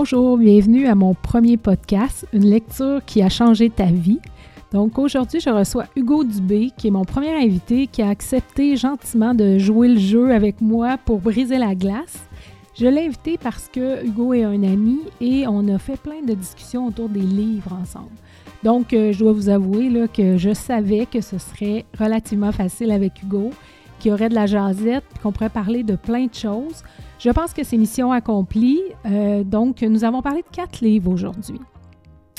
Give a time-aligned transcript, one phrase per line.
[0.00, 4.20] Bonjour, bienvenue à mon premier podcast, une lecture qui a changé ta vie.
[4.70, 9.34] Donc aujourd'hui, je reçois Hugo Dubé, qui est mon premier invité, qui a accepté gentiment
[9.34, 12.28] de jouer le jeu avec moi pour briser la glace.
[12.78, 16.34] Je l'ai invité parce que Hugo est un ami et on a fait plein de
[16.34, 18.14] discussions autour des livres ensemble.
[18.62, 22.92] Donc, euh, je dois vous avouer là, que je savais que ce serait relativement facile
[22.92, 23.50] avec Hugo,
[23.98, 26.84] qu'il aurait de la jasette, qu'on pourrait parler de plein de choses.
[27.18, 28.80] Je pense que c'est mission accomplie.
[29.04, 31.60] Euh, donc, nous avons parlé de quatre livres aujourd'hui.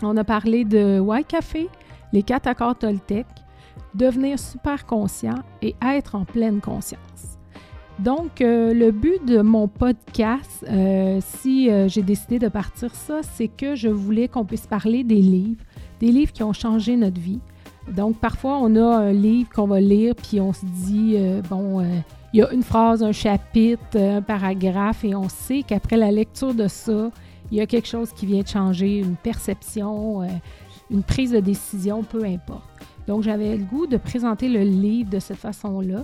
[0.01, 1.67] On a parlé de White Café,
[2.13, 3.25] les quatre accords Toltec,
[3.93, 7.37] devenir super conscient et être en pleine conscience.
[7.99, 13.49] Donc, euh, le but de mon podcast, euh, si j'ai décidé de partir ça, c'est
[13.49, 15.61] que je voulais qu'on puisse parler des livres,
[15.99, 17.41] des livres qui ont changé notre vie.
[17.93, 21.17] Donc, parfois, on a un livre qu'on va lire, puis on se dit,
[21.49, 21.83] bon,
[22.33, 26.53] il y a une phrase, un chapitre, un paragraphe, et on sait qu'après la lecture
[26.53, 27.11] de ça,
[27.51, 30.27] il y a quelque chose qui vient de changer, une perception, euh,
[30.91, 32.63] une prise de décision, peu importe.
[33.07, 36.03] Donc, j'avais le goût de présenter le livre de cette façon-là.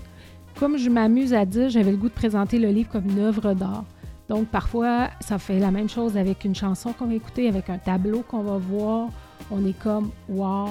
[0.58, 3.54] Comme je m'amuse à dire, j'avais le goût de présenter le livre comme une œuvre
[3.54, 3.86] d'art.
[4.28, 7.78] Donc, parfois, ça fait la même chose avec une chanson qu'on va écouter, avec un
[7.78, 9.10] tableau qu'on va voir.
[9.52, 10.70] On est comme, wow,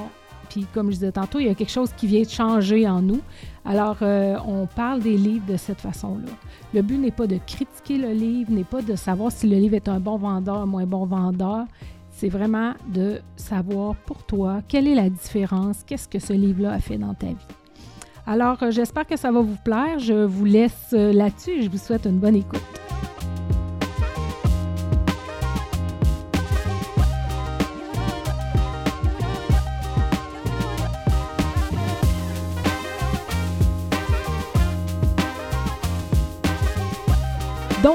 [0.72, 3.20] comme je disais tantôt, il y a quelque chose qui vient de changer en nous.
[3.64, 6.30] Alors, euh, on parle des livres de cette façon-là.
[6.72, 9.74] Le but n'est pas de critiquer le livre, n'est pas de savoir si le livre
[9.74, 11.64] est un bon vendeur, un moins bon vendeur.
[12.11, 16.78] C'est vraiment de savoir pour toi quelle est la différence, qu'est-ce que ce livre-là a
[16.78, 17.36] fait dans ta vie.
[18.27, 19.98] Alors, euh, j'espère que ça va vous plaire.
[19.98, 22.62] Je vous laisse euh, là-dessus et je vous souhaite une bonne écoute.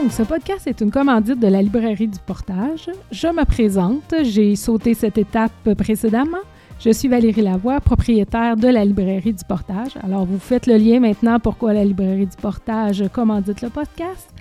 [0.09, 2.89] Ce podcast est une commandite de la librairie du Portage.
[3.11, 6.39] Je me présente, j'ai sauté cette étape précédemment.
[6.79, 9.97] Je suis Valérie Lavoie, propriétaire de la librairie du Portage.
[10.03, 14.33] Alors, vous faites le lien maintenant pourquoi la librairie du Portage commandite le podcast.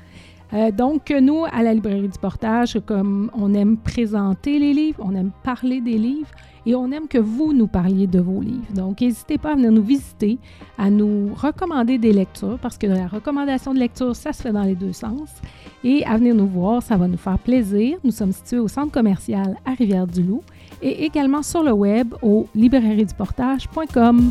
[0.55, 5.15] Euh, donc, nous, à la librairie du Portage, comme on aime présenter les livres, on
[5.15, 6.31] aime parler des livres
[6.69, 8.75] et on aime que vous nous parliez de vos livres.
[8.75, 10.39] Donc, n'hésitez pas à venir nous visiter,
[10.77, 14.65] à nous recommander des lectures, parce que la recommandation de lecture, ça se fait dans
[14.65, 15.31] les deux sens.
[15.83, 17.97] Et à venir nous voir, ça va nous faire plaisir.
[18.05, 20.43] Nous sommes situés au centre commercial à Rivière-du-Loup
[20.83, 24.31] et également sur le web au librairieduportage.com.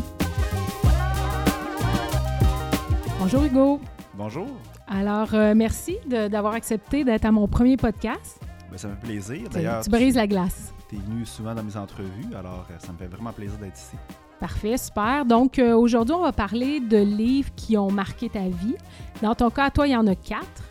[3.18, 3.80] Bonjour Hugo.
[4.16, 4.46] Bonjour.
[4.86, 8.47] Alors, euh, merci d'avoir accepté d'être à mon premier podcast.
[8.70, 9.48] Ben, ça me fait plaisir.
[9.50, 10.72] D'ailleurs, tu, brises la glace.
[10.88, 13.76] Tu es venu souvent dans mes entrevues, alors euh, ça me fait vraiment plaisir d'être
[13.76, 13.96] ici.
[14.40, 15.24] Parfait, super.
[15.24, 18.76] Donc, euh, aujourd'hui, on va parler de livres qui ont marqué ta vie.
[19.22, 20.62] Dans ton cas, toi, il y en a quatre.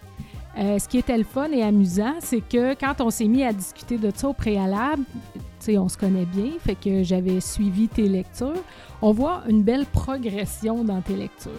[0.55, 3.97] ce qui était le fun et amusant, c'est que quand on s'est mis à discuter
[3.97, 5.03] de ça au préalable,
[5.75, 8.63] on se connaît bien, fait que j'avais suivi tes lectures.
[9.01, 11.51] On voit une belle progression dans tes lectures.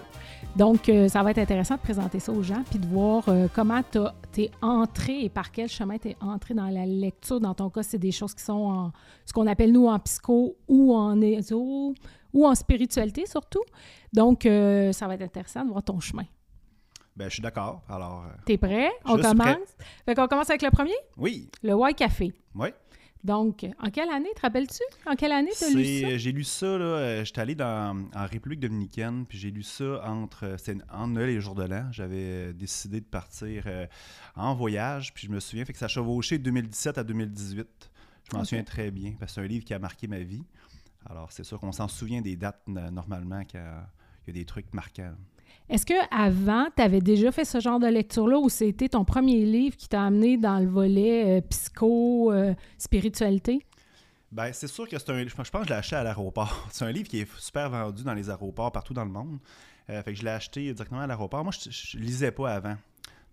[0.57, 3.49] Donc, euh, ça va être intéressant de présenter ça aux gens, puis de voir euh,
[3.55, 3.99] comment tu
[4.45, 7.41] es entré et par quel chemin tu es entré dans la lecture?
[7.41, 8.93] Dans ton cas, c'est des choses qui sont en
[9.25, 11.95] ce qu'on appelle nous en psycho ou en éso
[12.33, 13.65] ou en spiritualité surtout.
[14.13, 16.25] Donc, euh, ça va être intéressant de voir ton chemin.
[17.17, 17.83] Bien, je suis d'accord.
[17.89, 18.25] Alors.
[18.45, 18.91] T'es prêt?
[19.05, 19.75] On commence?
[20.07, 20.95] Fait qu'on commence avec le premier?
[21.17, 21.51] Oui.
[21.63, 22.33] Le White Café.
[22.55, 22.69] Oui.
[23.25, 24.83] Donc, en quelle année, te rappelles-tu?
[25.07, 26.19] En quelle année tu as lu ça?
[26.19, 30.03] J'ai lu ça, là, euh, j'étais allé dans, en République dominicaine, puis j'ai lu ça
[30.09, 31.89] entre, euh, en Noël et le jour de l'an.
[31.91, 33.67] J'avais euh, décidé de partir
[34.37, 37.91] en voyage, puis je me souviens, fait que ça a chevauché de 2017 à 2018.
[38.31, 40.45] Je m'en souviens très bien, parce que c'est un livre qui a marqué ma vie.
[41.07, 43.59] Alors, c'est sûr qu'on s'en souvient des dates normalement quand
[44.27, 45.15] il y a des trucs marquants.
[45.69, 49.45] Est-ce que avant, tu avais déjà fait ce genre de lecture-là ou c'était ton premier
[49.45, 53.67] livre qui t'a amené dans le volet euh, psycho, euh, spiritualité?
[54.33, 55.27] Ben, c'est sûr que c'est un.
[55.27, 56.69] Je pense que je l'ai acheté à l'aéroport.
[56.73, 59.39] C'est un livre qui est super vendu dans les aéroports partout dans le monde.
[59.89, 61.43] Euh, fait que je l'ai acheté directement à l'aéroport.
[61.45, 62.77] Moi, je, ne lisais pas avant.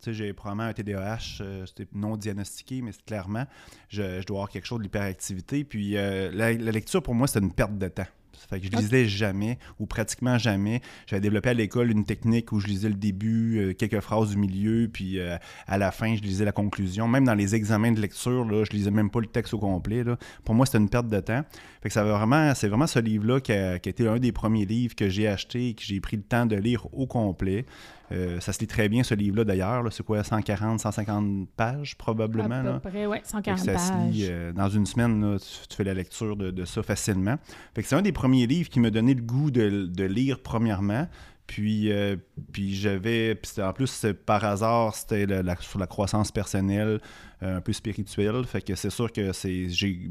[0.01, 3.45] Tu sais, j'ai probablement un TDAH, c'était non diagnostiqué, mais clairement,
[3.90, 5.66] je, dois avoir quelque chose de l'hyperactivité.
[5.66, 8.07] Puis la, lecture, pour moi, c'est une perte de temps.
[8.50, 10.82] Fait que je lisais jamais ou pratiquement jamais.
[11.08, 14.38] J'avais développé à l'école une technique où je lisais le début, euh, quelques phrases du
[14.38, 15.38] milieu, puis euh,
[15.68, 17.08] à la fin, je lisais la conclusion.
[17.08, 20.04] Même dans les examens de lecture, là, je lisais même pas le texte au complet.
[20.44, 21.44] Pour moi, c'était une perte de temps.
[21.82, 24.96] Fait que ça vraiment, c'est vraiment ce livre-là qui a, été un des premiers livres
[24.96, 27.66] que j'ai acheté et que j'ai pris le temps de lire au complet.
[28.12, 29.84] Euh, ça se lit très bien, ce livre-là, d'ailleurs.
[29.92, 32.56] C'est quoi, 140, 150 pages, probablement?
[32.56, 33.81] À peu près, oui, 140 ça pages.
[33.81, 37.38] Se lit, euh, dans une semaine, tu, fais la lecture de, ça facilement.
[37.74, 41.07] Fait que c'est un des premiers livres qui m'a donné le goût de, lire, premièrement.
[41.48, 42.16] Puis, euh,
[42.54, 45.28] puis j'avais, puis en plus, par hasard, c'était
[45.60, 47.00] sur la croissance personnelle,
[47.42, 48.44] un peu spirituelle.
[48.46, 50.10] Fait que c'est sûr que c'est, j'ai,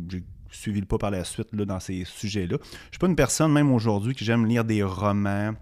[0.55, 2.57] suivi le pas par la suite là, dans ces sujets-là.
[2.63, 5.53] Je suis pas une personne, même aujourd'hui, qui j'aime lire des romans,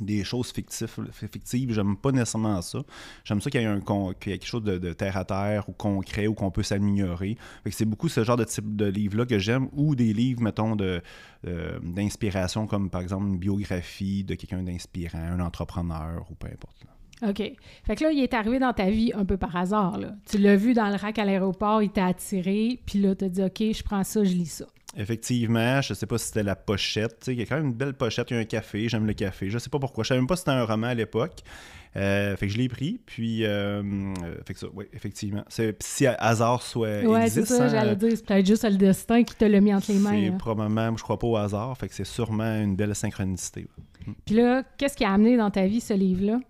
[0.00, 2.80] des choses fictives, fictives j'aime pas nécessairement ça.
[3.24, 3.80] J'aime ça qu'il y ait, un,
[4.18, 7.36] quelque chose de, terre à terre ou concret ou qu'on peut s'améliorer.
[7.70, 11.78] C'est beaucoup ce genre de type de livre-là que j'aime ou des livres, mettons, euh,
[11.82, 16.84] d'inspiration comme par exemple une biographie de quelqu'un d'inspirant, un entrepreneur ou peu importe.
[17.26, 17.52] OK.
[17.84, 19.98] Fait que là, il est arrivé dans ta vie un peu par hasard.
[19.98, 20.12] Là.
[20.30, 23.28] Tu l'as vu dans le rack à l'aéroport, il t'a attiré, puis là, tu as
[23.28, 24.66] dit OK, je prends ça, je lis ça.
[24.96, 27.24] Effectivement, je sais pas si c'était la pochette.
[27.28, 29.12] Il y a quand même une belle pochette, il y a un café, j'aime le
[29.12, 29.50] café.
[29.50, 30.02] Je sais pas pourquoi.
[30.02, 31.42] Je savais même pas si c'était un roman à l'époque.
[31.96, 33.82] Euh, fait que je l'ai pris, puis euh,
[34.46, 35.42] fait que ça, oui, effectivement.
[35.48, 39.44] si hasard soit ouais, c'est ça, j'allais dire, c'est peut-être juste le destin qui te
[39.44, 40.30] l'a mis entre les mains.
[40.30, 43.68] C'est probablement, je crois pas au hasard, fait que c'est sûrement une belle synchronicité.
[44.26, 46.40] Puis là, qu'est-ce qui a amené dans ta vie ce livre-là?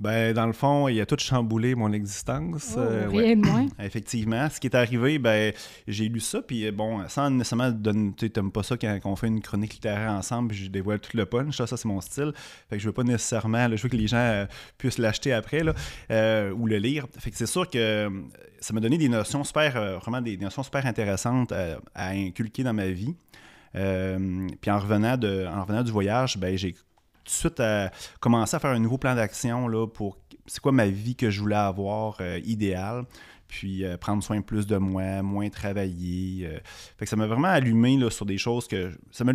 [0.00, 2.72] Ben, dans le fond, il a tout chamboulé mon existence.
[2.74, 3.66] Oh, euh, rien de moins.
[3.78, 4.48] Effectivement.
[4.48, 5.52] Ce qui est arrivé, ben,
[5.86, 8.12] j'ai lu ça, puis bon, sans nécessairement donner.
[8.16, 11.14] Tu n'aimes pas ça quand, on fait une chronique littéraire ensemble, puis je dévoile tout
[11.14, 11.54] le punch.
[11.54, 12.32] Ça, ça c'est mon style.
[12.70, 13.68] Fait que je veux pas nécessairement.
[13.76, 14.46] je veux que les gens euh,
[14.78, 15.74] puissent l'acheter après, là,
[16.10, 17.06] euh, ou le lire.
[17.18, 18.10] Fait que c'est sûr que
[18.58, 22.88] ça m'a donné des notions super, vraiment des, notions super intéressantes à, inculquer dans ma
[22.88, 23.14] vie.
[23.74, 26.74] puis en revenant, de, en revenant du voyage, ben, j'ai
[27.24, 27.90] de suite à
[28.20, 31.40] commencer à faire un nouveau plan d'action là, pour c'est quoi ma vie que je
[31.40, 33.04] voulais avoir euh, idéale
[33.50, 36.46] puis euh, prendre soin plus de moi, moins travailler.
[36.46, 36.58] Euh.
[36.96, 38.92] fait que ça m'a vraiment allumé là, sur des choses que.
[39.10, 39.34] Ça, me,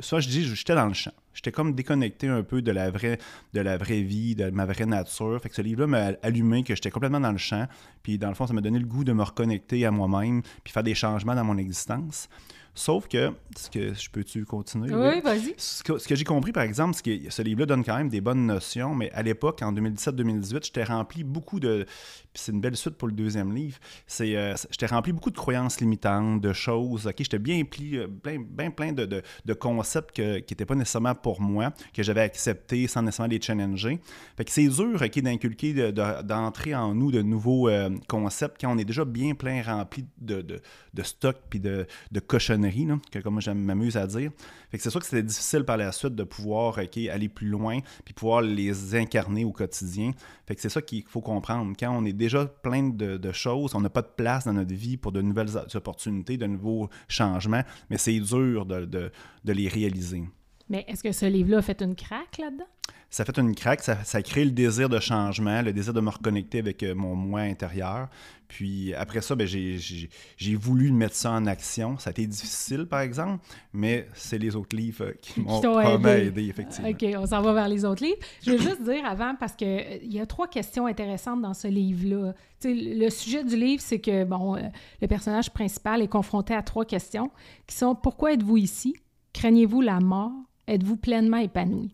[0.00, 1.12] ça je dis, j'étais dans le champ.
[1.32, 3.18] J'étais comme déconnecté un peu de la vraie,
[3.52, 5.40] de la vraie vie, de ma vraie nature.
[5.42, 7.66] Fait que ce livre-là m'a allumé que j'étais complètement dans le champ.
[8.02, 10.72] Puis dans le fond, ça m'a donné le goût de me reconnecter à moi-même, puis
[10.72, 12.28] faire des changements dans mon existence.
[12.76, 14.94] Sauf que, ce que je peux-tu continuer?
[14.94, 15.54] Oui, vas-y.
[15.56, 18.46] Ce que, j'ai compris, par exemple, c'est que ce livre-là donne quand même des bonnes
[18.46, 21.86] notions, mais à l'époque, en 2017-2018, j'étais rempli beaucoup de.
[22.36, 23.78] Puis c'est une belle suite pour le deuxième livre.
[24.06, 27.06] C'est, euh, j'étais rempli beaucoup de croyances limitantes, de choses.
[27.06, 31.40] OK, j'étais bien, pli, euh, bien, plein de, de, concepts qui n'étaient pas nécessairement pour
[31.40, 34.00] moi, que j'avais acceptés sans nécessairement les challenger.
[34.48, 39.06] C'est dur, OK, d'inculquer, d'entrer en nous de nouveaux euh, concepts quand on est déjà
[39.06, 44.06] bien plein rempli de, de, stock puis de, de cochonneries que comme je m'amuse à
[44.06, 44.30] dire.
[44.78, 48.42] C'est sûr que c'était difficile par la suite de pouvoir aller plus loin puis pouvoir
[48.42, 50.12] les incarner au quotidien.
[50.56, 51.72] C'est ça qu'il faut comprendre.
[51.78, 54.96] Quand on est déjà plein de, choses, on n'a pas de place dans notre vie
[54.96, 59.10] pour de nouvelles opportunités, de nouveaux changements, mais c'est dur de
[59.44, 60.24] les réaliser.
[60.68, 62.66] Mais est-ce que ce livre-là a fait une craque là-dedans?
[63.08, 66.10] ça fait une craque, ça, ça, crée le désir de changement, le désir de me
[66.10, 68.08] reconnecter avec euh, mon moi intérieur.
[68.48, 71.98] Puis après ça, ben, j'ai voulu mettre ça en action.
[71.98, 76.08] Ça a été difficile, par exemple, mais c'est les autres livres euh, qui m'ont vraiment
[76.08, 76.48] aidé.
[76.48, 76.88] effectivement.
[76.88, 78.18] OK, on s'en va vers les autres livres.
[78.42, 81.54] Je veux juste dire avant, parce qu'il euh, il y a trois questions intéressantes dans
[81.54, 82.34] ce livre-là.
[82.64, 84.56] Le sujet du livre, c'est que, bon,
[85.00, 87.30] le personnage principal est confronté à trois questions
[87.66, 88.96] qui sont «Pourquoi êtes-vous ici?
[89.32, 90.45] Craignez-vous la mort?
[90.66, 91.90] Êtes-vous pleinement épanoui?»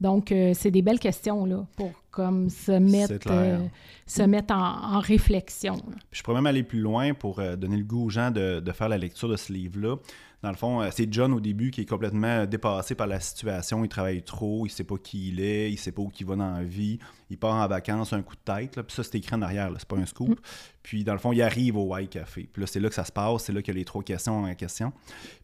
[0.00, 3.58] Donc, euh, c'est des belles questions là, pour comme se mettre, euh,
[4.06, 5.76] se mettre en, réflexion.
[6.10, 8.72] je pourrais même aller plus loin pour euh, donner le goût aux gens de, de,
[8.72, 9.96] faire la lecture de ce livre-là.
[10.42, 13.84] Dans le fond, c'est John au début qui est complètement dépassé par la situation.
[13.84, 16.36] Il travaille trop, il sait pas qui il est, il sait pas où il va
[16.36, 17.00] dans la vie.
[17.30, 18.76] Il part en vacances, un coup de tête.
[18.76, 20.30] Là, puis ça, c'est écrit en arrière, c'est pas un scoop.
[20.30, 20.42] Mm.
[20.88, 22.48] Puis dans le fond, il arrive au White Café.
[22.50, 24.02] Puis là, c'est là que ça se passe, c'est là qu'il y a les trois
[24.02, 24.90] questions en question.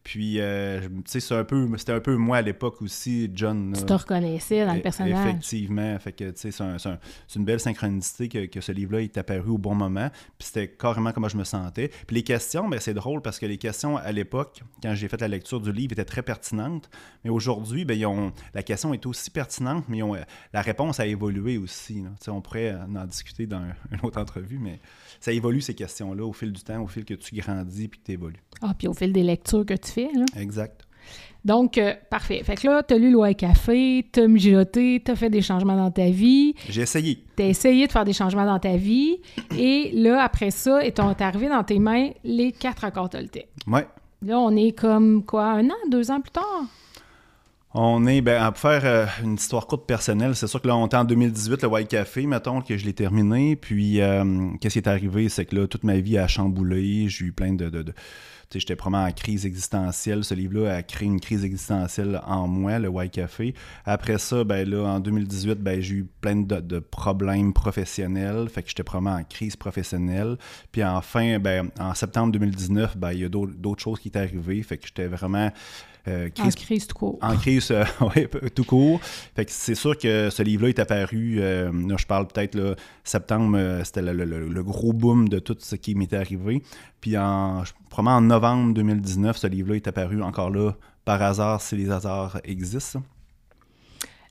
[0.03, 3.71] Puis, euh, tu sais, c'est un peu, c'était un peu moi à l'époque aussi, John.
[3.77, 5.27] Tu te reconnaissais dans le e-, personnage.
[5.27, 5.99] Effectivement.
[5.99, 9.75] Fait que, tu sais, c'est, une belle synchronicité que, ce livre-là est apparu au bon
[9.75, 10.09] moment.
[10.39, 11.91] Puis c'était carrément comment je me sentais.
[12.07, 15.21] Puis les questions, ben, c'est drôle parce que les questions à l'époque, quand j'ai fait
[15.21, 16.89] la lecture du livre, étaient très pertinentes.
[17.23, 20.15] Mais aujourd'hui, ben, ont, la question est aussi pertinente, mais ont,
[20.53, 21.74] la réponse a évolué aussi.
[22.27, 24.79] On pourrait en discuter dans une autre entrevue, mais
[25.19, 28.05] ça évolue ces questions-là au fil du temps, au fil que tu grandis puis que
[28.05, 28.41] tu évolues.
[28.61, 30.09] Ah, puis au fil des lectures que tu fais.
[30.13, 30.25] Là.
[30.37, 30.85] Exact.
[31.43, 32.41] Donc, euh, parfait.
[32.43, 35.43] Fait que là, tu as lu Loi Café, tu as mijoté, tu as fait des
[35.43, 36.55] changements dans ta vie.
[36.67, 37.23] J'ai essayé.
[37.37, 39.19] Tu as essayé de faire des changements dans ta vie.
[39.55, 43.47] Et là, après ça, est arrivé dans tes mains les quatre accords Toltec.
[43.67, 43.81] Oui.
[44.23, 46.65] Là, on est comme quoi, un an, deux ans plus tard?
[47.77, 50.85] On est, ben, pour faire euh, une histoire courte personnelle, c'est sûr que là, on
[50.85, 53.57] était en 2018, le White Café, mettons, que je l'ai terminé.
[53.57, 55.27] Puis, euh, qu'est-ce qui est arrivé?
[55.27, 57.09] C'est que là, toute ma vie a chamboulé.
[57.09, 57.67] J'ai eu plein de.
[57.67, 57.93] de,
[58.53, 60.23] J'étais vraiment en crise existentielle.
[60.23, 63.53] Ce livre-là a créé une crise existentielle en moi, le White Café.
[63.83, 68.47] Après ça, ben là, en 2018, ben, j'ai eu plein de, problèmes professionnels.
[68.47, 70.37] Fait que j'étais vraiment en crise professionnelle.
[70.71, 74.63] Puis enfin, ben, en septembre 2019, ben, il y a d'autres choses qui sont arrivées.
[74.63, 75.51] Fait que j'étais vraiment
[76.07, 77.17] euh, en crise tout court.
[77.21, 77.83] En crise, euh,
[78.15, 78.99] oui, tout court.
[79.35, 84.01] Fait que c'est sûr que ce livre-là est apparu, là, je parle peut-être septembre, c'était
[84.01, 86.61] le, gros boom de tout ce qui m'était arrivé.
[87.01, 90.73] Puis en, probablement en novembre 2019, ce livre-là est apparu encore là
[91.05, 93.01] par hasard, si les hasards existent.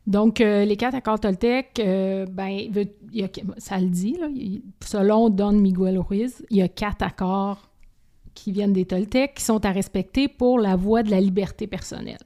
[0.07, 2.61] Donc, les quatre accords Toltec, ben,
[3.59, 4.29] ça le dit, là,
[4.81, 7.71] selon Don Miguel Ruiz, il y a quatre accords
[8.35, 12.19] qui viennent des Toltecs qui sont à respecter pour la voie de la liberté personnelle.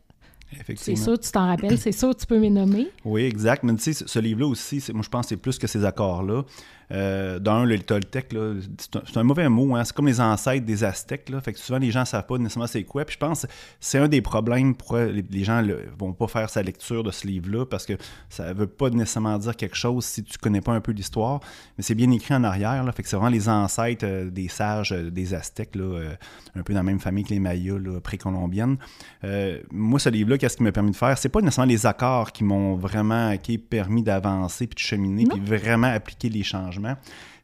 [0.77, 2.89] C'est ça, tu t'en rappelles, c'est ça, tu peux me nommer.
[3.05, 3.65] Oui, exact.
[3.65, 6.45] Mais tu sais, ce livre-là aussi, moi je pense que c'est plus que ces accords-là.
[6.93, 8.35] Euh, D'un, le Toltec,
[8.79, 9.75] c'est un, mauvais mot.
[9.75, 9.85] Hein?
[9.85, 11.29] C'est comme les ancêtres des Aztèques.
[11.29, 11.41] Là.
[11.41, 13.05] Fait que souvent, les gens ne savent pas nécessairement c'est quoi.
[13.05, 16.51] Puis je pense que c'est un des problèmes pourquoi les, gens ne vont pas faire
[16.51, 17.95] sa lecture de ce livre-là parce que
[18.29, 20.93] ça ne veut pas nécessairement dire quelque chose si tu ne connais pas un peu
[20.93, 21.41] l'histoire.
[21.77, 22.83] Mais c'est bien écrit en arrière.
[22.85, 22.93] Là.
[22.93, 26.15] Fait que c'est vraiment les ancêtres euh, des sages euh, des Aztèques, là, euh,
[26.55, 28.77] un peu dans la même famille que les Mayas précolombiennes.
[29.71, 31.17] moi, ce livre-là, qu'est-ce qui m'a permis de faire?
[31.19, 33.35] C'est pas nécessairement les accords qui m'ont vraiment
[33.71, 36.78] permis d'avancer puis de cheminer puis vraiment appliquer les changements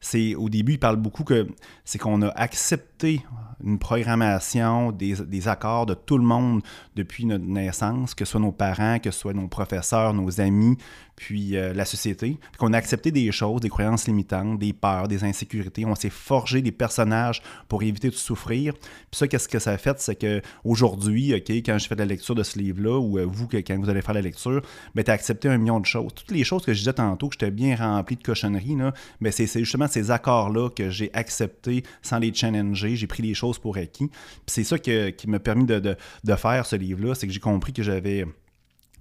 [0.00, 1.48] c'est au début, il parle beaucoup que
[1.84, 3.24] c'est qu'on a accepté
[3.64, 6.62] une programmation, des, accords de tout le monde
[6.94, 10.76] depuis notre naissance, que ce soit nos parents, que ce soit nos professeurs, nos amis,
[11.16, 12.38] puis euh, la société.
[12.58, 15.84] Qu'on a accepté des choses, des croyances limitantes, des peurs, des insécurités.
[15.84, 18.74] On s'est forgé des personnages pour éviter de souffrir.
[18.74, 19.98] Puis ça, qu'est-ce que ça a fait?
[20.00, 23.78] C'est qu'aujourd'hui, OK, quand je fais la lecture de ce livre-là, ou euh, vous, quand
[23.78, 24.62] vous allez faire la lecture,
[24.94, 26.12] ben, tu as accepté un million de choses.
[26.14, 29.32] Toutes les choses que je disais tantôt, que j'étais bien rempli de cochonneries, là, ben,
[29.32, 32.96] c'est justement ces accords-là que j'ai acceptés sans les challenger.
[32.96, 34.08] J'ai pris les choses pour acquis.
[34.08, 35.96] Puis c'est ça qui m'a permis de
[36.36, 38.26] faire ce livre-là, c'est que j'ai compris que j'avais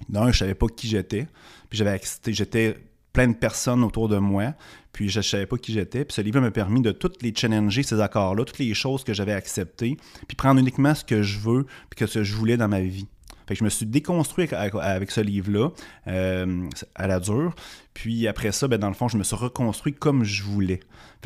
[0.09, 1.27] non, je savais pas qui j'étais.
[1.69, 2.77] Puis j'avais j'étais
[3.13, 4.53] plein de personnes autour de moi.
[4.91, 6.05] Puis je ne savais pas qui j'étais.
[6.05, 9.13] Puis ce livre m'a permis de toutes les challenger, ces accords-là, toutes les choses que
[9.13, 9.97] j'avais acceptées,
[10.27, 12.81] puis prendre uniquement ce que je veux, puis que ce que je voulais dans ma
[12.81, 13.07] vie.
[13.53, 15.69] Je me suis déconstruit avec, ce livre-là
[16.07, 17.53] euh, à la dure.
[17.93, 20.79] Puis après ça, ben, dans le fond, je me suis reconstruit comme je voulais.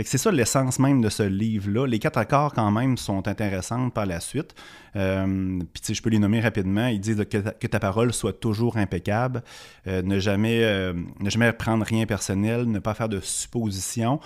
[0.03, 1.87] C'est ça l'essence même de ce livre-là.
[1.87, 4.53] Les quatre accords, quand même, sont intéressants par la suite.
[4.95, 6.87] Euh, puis tu sais, je peux les nommer rapidement.
[6.87, 9.43] Ils disent que ta, parole soit toujours impeccable,
[9.87, 14.19] euh, ne, jamais, ne jamais prendre rien personnel, ne pas faire de suppositions,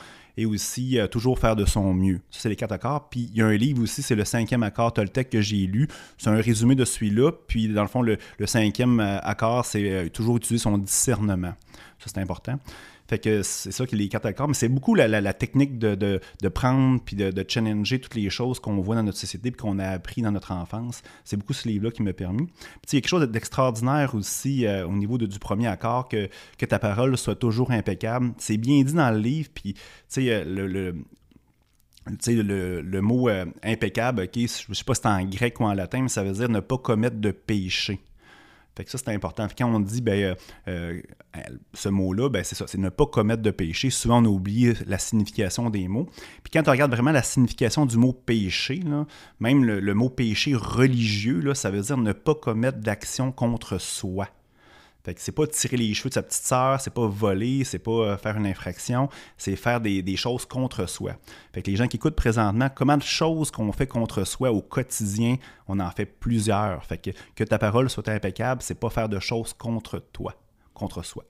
[0.46, 2.20] aussi euh, toujours faire de son mieux.
[2.30, 3.10] Ça, c'est les quatre accords.
[3.10, 5.88] Puis il y a un livre aussi, c'est le cinquième accord Toltec que j'ai lu.
[6.18, 7.32] C'est un résumé de celui-là.
[7.48, 11.54] Puis dans le fond, le, cinquième euh, accord, c'est euh, toujours utiliser son discernement.
[12.00, 12.60] Ça, c'est important.
[13.12, 14.48] Fait que c'est ça qui les quatre accords.
[14.48, 18.96] Mais c'est beaucoup la, technique de, prendre puis de, challenger toutes les choses qu'on voit
[18.96, 21.04] dans notre société et qu'on a appris dans notre enfance.
[21.26, 22.46] C'est beaucoup ce livre-là qui m'a permis.
[22.46, 26.30] Puis il y a quelque chose d'extraordinaire aussi euh, au niveau du premier accord, que,
[26.66, 28.32] ta parole soit toujours impeccable.
[28.38, 30.96] C'est bien dit dans le livre, puis tu sais, euh, le, le
[32.08, 36.04] le, mot euh, impeccable, je ne sais pas si c'est en grec ou en latin,
[36.04, 38.00] mais ça veut dire ne pas commettre de péché.
[38.76, 39.48] Fait que ça, c'est important.
[39.58, 40.36] quand on dit ben, euh,
[40.68, 41.02] euh,
[41.74, 43.90] ce mot-là, ben, c'est ça, c'est ne pas commettre de péché.
[43.90, 46.08] Souvent, on oublie la signification des mots.
[46.44, 48.82] Puis quand on regarde vraiment la signification du mot péché,
[49.40, 54.28] même le, mot péché religieux, ça veut dire ne pas commettre d'action contre soi.
[55.04, 57.80] Fait que c'est pas tirer les cheveux de sa petite sœur, c'est pas voler, c'est
[57.80, 61.14] pas euh, faire une infraction, c'est faire des, choses contre soi.
[61.54, 64.62] Fait que les gens qui écoutent présentement, comment de choses qu'on fait contre soi au
[64.62, 66.86] quotidien, on en fait plusieurs.
[66.86, 70.36] Fait que, que ta parole soit impeccable, c'est pas faire de choses contre toi,
[70.74, 71.26] contre soi.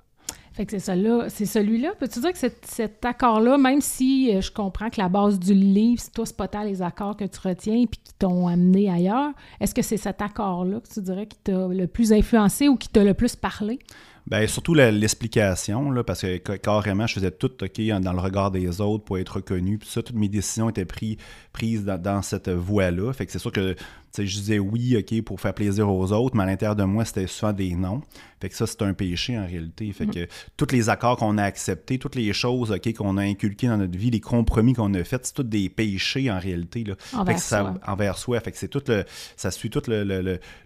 [0.53, 1.29] Fait que c'est celui-là.
[1.29, 1.93] C'est celui-là.
[1.99, 6.01] Peux-tu dire que cet, accord-là, même si euh, je comprends que la base du livre,
[6.13, 9.73] toi, c'est pas tant les accords que tu retiens et qui t'ont amené ailleurs, est-ce
[9.73, 13.03] que c'est cet accord-là que tu dirais qui t'a le plus influencé ou qui t'a
[13.03, 13.79] le plus parlé?
[14.27, 19.03] Bien, surtout l'explication, parce que carrément, je faisais tout OK dans le regard des autres
[19.03, 19.79] pour être reconnu.
[19.79, 23.11] Puis ça, toutes mes décisions étaient prises dans, dans cette voie-là.
[23.13, 23.75] Fait que c'est sûr que
[24.17, 27.27] je disais oui, OK, pour faire plaisir aux autres, mais à l'intérieur de moi, c'était
[27.27, 28.01] souvent des non.
[28.41, 29.91] Fait que ça, c'est un péché en réalité.
[29.93, 30.11] Fait mm.
[30.11, 30.27] que
[30.57, 33.97] tous les accords qu'on a acceptés, toutes les choses OK, qu'on a inculquées dans notre
[33.97, 36.83] vie, les compromis qu'on a faits, c'est tous des péchés en réalité.
[36.83, 36.95] Là.
[37.13, 37.73] Envers, fait que soi.
[37.85, 38.39] envers soi.
[38.39, 39.05] Fait que c'est tout le,
[39.37, 39.87] ça suit toute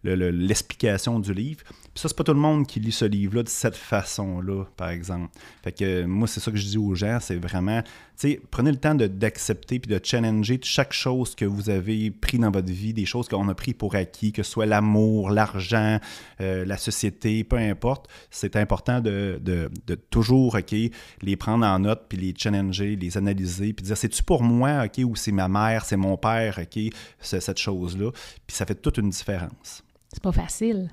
[0.03, 1.63] l'explication du livre.
[1.65, 4.89] Puis ça, c'est pas tout le monde qui lit ce livre-là de cette façon-là, par
[4.89, 5.29] exemple.
[5.63, 7.81] Fait que moi, c'est ça que je dis aux gens, c'est vraiment,
[8.17, 12.39] tu sais, prenez le temps d'accepter puis de challenger chaque chose que vous avez pris
[12.39, 15.99] dans votre vie, des choses qu'on a pris pour acquis, que ce soit l'amour, l'argent,
[16.39, 19.69] euh, la société, peu importe, c'est important de,
[20.09, 20.73] toujours OK,
[21.21, 25.03] les prendre en note, puis les challenger, les analyser, puis dire c'est-tu pour moi, OK,
[25.03, 26.81] ou c'est ma mère, c'est mon père, OK,
[27.19, 28.11] cette chose-là?
[28.47, 29.83] Puis ça fait toute une différence.
[30.13, 30.89] C'est pas facile.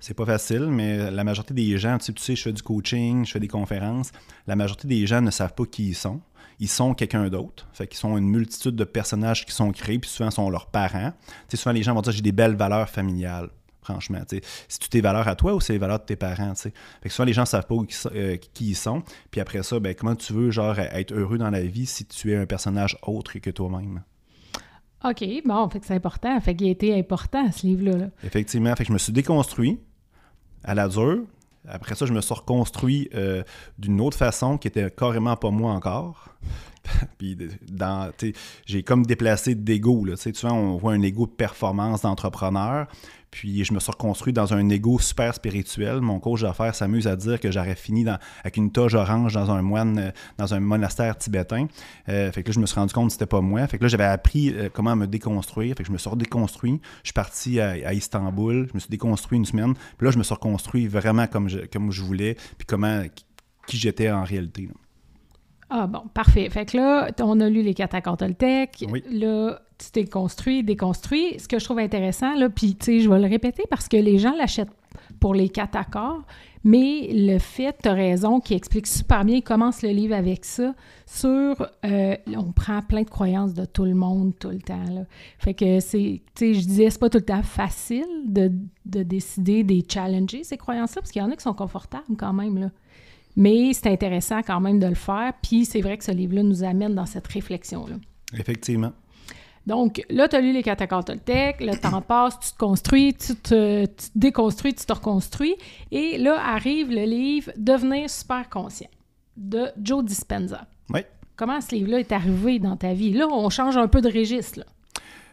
[0.00, 2.62] C'est pas facile, mais la majorité des gens, tu sais, tu sais, je fais du
[2.62, 4.10] coaching, je fais des conférences,
[4.48, 6.20] la majorité des gens ne savent pas qui ils sont
[6.62, 7.66] ils sont quelqu'un d'autre.
[7.72, 11.12] Fait qu'ils sont une multitude de personnages qui sont créés, puis souvent sont leurs parents.
[11.52, 13.50] Souvent les gens vont dire j'ai des belles valeurs familiales.
[13.82, 14.20] franchement.
[14.68, 16.54] Si tu tes valeurs à toi ou c'est les valeurs de tes parents.
[16.54, 17.74] Fait que souvent, les gens ne savent pas
[18.14, 19.02] euh, qui, ils sont.
[19.32, 22.30] Puis après ça, ben, comment tu veux genre être heureux dans la vie si tu
[22.30, 24.04] es un personnage autre que toi-même?
[25.04, 26.40] OK, bon, fait que c'est important.
[26.40, 28.06] Fait qu'il a été important, ce livre-là.
[28.22, 28.72] Effectivement.
[28.76, 29.80] Fait que je me suis déconstruit
[30.62, 31.24] à la dure.
[31.68, 33.42] Après ça, je me suis reconstruit euh,
[33.78, 36.28] d'une autre façon qui était carrément pas moi encore.
[37.18, 37.38] puis
[38.66, 40.04] j'ai comme déplacé d'ego.
[40.16, 42.88] Tu vois, on voit un ego de performance d'entrepreneur.
[43.32, 46.02] Puis je me suis reconstruit dans un ego super spirituel.
[46.02, 48.04] Mon coach d'affaires s'amuse à dire que j'aurais fini
[48.42, 51.66] avec une toge orange dans un moine, euh, dans un monastère tibétain.
[52.10, 53.66] Euh, fait que là, je me suis rendu compte que c'était pas moi.
[53.66, 55.74] Fait que là, j'avais appris euh, comment me déconstruire.
[55.76, 56.78] Fait que je me suis redéconstruit.
[57.02, 58.68] Je suis parti à, Istanbul.
[58.68, 59.72] Je me suis déconstruit une semaine.
[59.96, 62.36] Puis là, je me suis reconstruit vraiment comme je, comme je voulais.
[62.58, 63.02] Puis comment
[63.66, 64.68] qui j'étais en réalité.
[65.74, 66.50] Ah bon, parfait.
[66.50, 68.84] Fait que là, on a lu les quatre accords Toltec.
[69.10, 71.38] Là, tu t'es construit, déconstruit.
[71.40, 73.96] Ce que je trouve intéressant, là, puis tu sais, je vais le répéter parce que
[73.96, 74.68] les gens l'achètent
[75.18, 76.24] pour les quatre accords,
[76.62, 80.44] mais le fait, tu as raison, qui explique super bien, il commence le livre avec
[80.44, 80.74] ça,
[81.06, 84.84] sur, euh, on prend plein de croyances de tout le monde tout le temps.
[84.92, 85.06] Là.
[85.38, 88.52] Fait que c'est, tu sais, je disais, c'est pas tout le temps facile de,
[88.84, 92.34] de décider, des challenger, ces croyances-là, parce qu'il y en a qui sont confortables quand
[92.34, 92.70] même, là.
[93.36, 95.32] Mais c'est intéressant quand même de le faire.
[95.42, 97.96] Puis c'est vrai que ce livre-là nous amène dans cette réflexion-là.
[98.38, 98.92] Effectivement.
[99.66, 103.36] Donc là, tu as lu les catacombes Toltec, le temps passe, tu te construis, tu
[103.36, 105.54] te, déconstruis, tu te reconstruis.
[105.92, 108.90] Et là arrive le livre Devenir super conscient
[109.36, 110.66] de Joe Dispenza.
[110.90, 111.00] Oui.
[111.36, 113.12] Comment ce livre-là est arrivé dans ta vie?
[113.12, 114.60] Là, on change un peu de registre.
[114.60, 114.66] Là.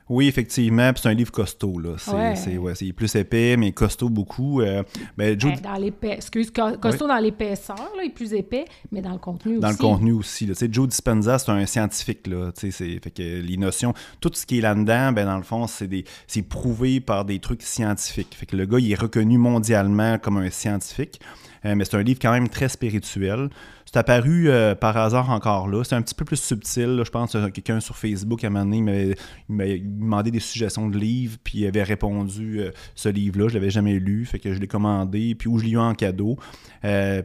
[0.09, 0.91] Oui, effectivement.
[0.95, 1.79] c'est un livre costaud.
[1.79, 1.91] Là.
[2.35, 2.93] C'est, ouais.
[2.93, 4.61] plus épais, mais costaud beaucoup.
[4.61, 4.83] Euh,
[5.15, 9.53] ben, ben, dans Excuse, costaud dans l'épaisseur, il est plus épais, mais dans le contenu
[9.53, 9.61] aussi.
[9.61, 10.47] Dans le contenu aussi.
[10.47, 10.55] Là.
[10.71, 12.25] Joe Dispenza, c'est un scientifique.
[12.25, 12.51] Là.
[12.55, 15.87] C'est, fait que les notions, tout ce qui est là-dedans, ben, dans le fond, c'est,
[15.87, 18.35] des, c'est prouvé par des trucs scientifiques.
[18.35, 21.19] Fait que le gars, il est reconnu mondialement comme un scientifique.
[21.65, 23.50] Euh, mais c'est un livre quand même très spirituel.
[23.91, 25.83] C'est apparu euh, par hasard encore là.
[25.83, 27.01] C'est un petit peu plus subtil.
[27.03, 29.15] Je pense que quelqu'un sur Facebook à un moment donné
[29.47, 33.47] m'a demandé des suggestions de livres, puis il avait répondu euh, ce livre-là.
[33.47, 35.95] Je l'avais jamais lu, fait que je l'ai commandé, puis où je l'ai eu en
[35.95, 36.37] cadeau.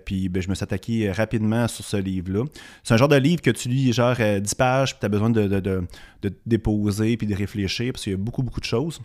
[0.07, 2.45] puis ben, je me suis attaqué rapidement sur ce livre-là.
[2.83, 5.29] C'est un genre de livre que tu lis genre 10 pages, puis tu as besoin
[5.29, 5.87] de, de, de,
[6.23, 9.03] de déposer, puis de réfléchir, parce qu'il y a beaucoup, beaucoup de choses.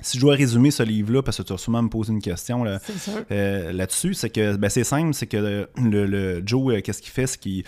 [0.00, 2.64] Si je dois résumer ce livre-là, parce que tu vas sûrement me poser une question
[2.66, 7.26] euh, là-dessus, c'est que ben, c'est simple, c'est que le, Joe, euh, qu'est-ce qu'il fait?
[7.26, 7.64] C'est qu'il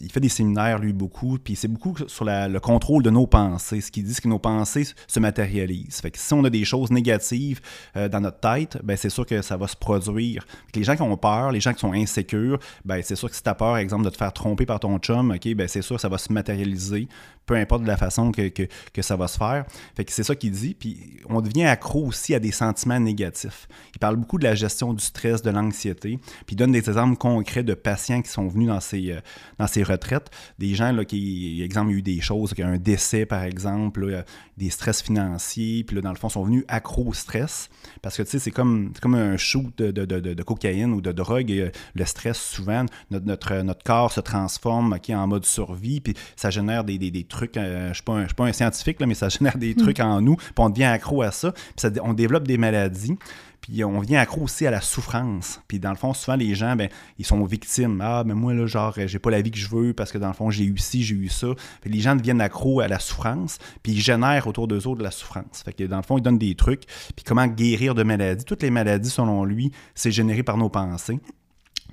[0.00, 3.80] il fait des séminaires, lui, beaucoup, puis c'est beaucoup sur le contrôle de nos pensées.
[3.80, 6.00] Ce qu'il dit, que nos pensées se matérialisent.
[6.00, 7.60] Fait que si on a des choses négatives
[7.96, 10.46] euh, dans notre tête, ben c'est sûr que ça va se produire.
[10.74, 13.42] les gens qui ont peur, les gens qui sont insécures, ben c'est sûr que si
[13.42, 15.96] tu as peur, exemple, de te faire tromper par ton chum, ok, ben c'est sûr
[15.96, 17.08] que ça va se matérialiser,
[17.46, 19.64] peu importe de la façon que, que, ça va se faire.
[19.96, 23.66] Fait que c'est ça qu'il dit, puis on devient accro aussi à des sentiments négatifs.
[23.94, 27.16] Il parle beaucoup de la gestion du stress, de l'anxiété, puis il donne des exemples
[27.16, 29.20] concrets de patients qui sont venus dans ces, euh,
[29.60, 30.30] dans ses retraites.
[30.58, 33.44] Des gens là, qui, exemple, il y a eu des choses, a un décès par
[33.44, 34.24] exemple,
[34.56, 37.68] des stress financiers, puis là, dans le fond, sont venus accro au stress.
[38.02, 41.12] Parce que tu sais, c'est comme, comme un shoot de, de, de, cocaïne ou de
[41.12, 41.50] drogue.
[41.50, 46.14] Et, euh, le stress, souvent, notre, notre, notre corps se transforme en mode survie, puis
[46.36, 47.56] ça génère des, des, des trucs.
[47.56, 49.78] Euh, je ne suis, suis, pas un scientifique, là, mais ça génère des hmm.
[49.78, 53.16] trucs en nous, puis on devient accro à ça, puis ça, on développe des maladies.
[53.60, 55.60] Puis on vient accro aussi à la souffrance.
[55.68, 58.00] Puis dans le fond, souvent les gens, ben, ils sont victimes.
[58.02, 60.28] Ah, mais moi, là, genre, j'ai pas la vie que je veux parce que dans
[60.28, 61.48] le fond, j'ai eu ci, j'ai eu ça.
[61.80, 65.04] Puis les gens deviennent accro à la souffrance, puis ils génèrent autour d'eux autres de
[65.04, 65.62] la souffrance.
[65.64, 66.84] Fait que dans le fond, ils donnent des trucs.
[67.14, 68.44] Puis comment guérir de maladies.
[68.44, 71.20] Toutes les maladies, selon lui, c'est généré par nos pensées.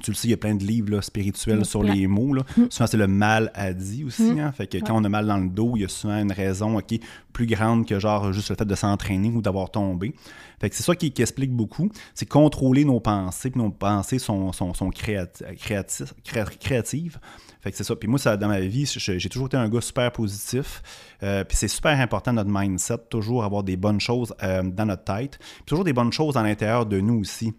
[0.04, 2.34] Tu le sais, il y a plein de livres spirituels sur les mots.
[2.34, 2.44] Là.
[2.56, 2.64] Mm.
[2.70, 4.24] Souvent, c'est le mal à dit aussi.
[4.24, 4.40] Mm.
[4.40, 4.52] Hein.
[4.52, 6.80] Fait que quand on a mal dans le dos, il y a souvent une raison
[7.34, 10.14] plus grande que genre juste le fait de s'entraîner ou d'avoir tombé.
[10.60, 11.90] Fait que c'est ça qui, explique beaucoup.
[12.16, 13.52] C'est contrôler nos pensées.
[13.52, 16.14] Puis nos pensées sont, sont, sont créatives.
[17.62, 17.96] Fait que c'est ça.
[17.96, 20.82] Puis moi, ça, dans ma vie, j'ai toujours été un gars super positif.
[21.24, 25.04] Euh, puis c'est super important notre mindset, toujours avoir des bonnes choses euh, dans notre
[25.04, 25.38] tête.
[25.40, 27.54] Puis toujours des bonnes choses à l'intérieur de nous aussi.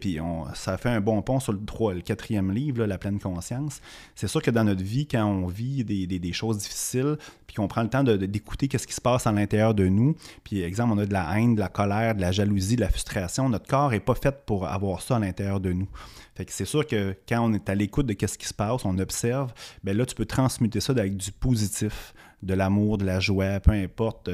[0.00, 3.18] Puis on, ça fait un bon pont sur le, 3, le quatrième livre, La pleine
[3.18, 3.80] conscience.
[4.14, 7.82] C'est sûr que dans notre vie, quand on vit des, choses difficiles, puis qu'on prend
[7.82, 11.06] le temps d'écouter qu'est-ce qui se passe à l'intérieur de nous, puis exemple, on a
[11.06, 14.00] de la haine, de la colère, de la jalousie, de la frustration, notre corps n'est
[14.00, 15.88] pas fait pour avoir ça à l'intérieur de nous.
[16.34, 18.84] Fait que c'est sûr que quand on est à l'écoute de qu'est-ce qui se passe,
[18.84, 19.52] on observe,
[19.84, 22.12] ben là, tu peux transmuter ça avec du positif,
[22.44, 24.30] de l'amour, de la joie, peu importe.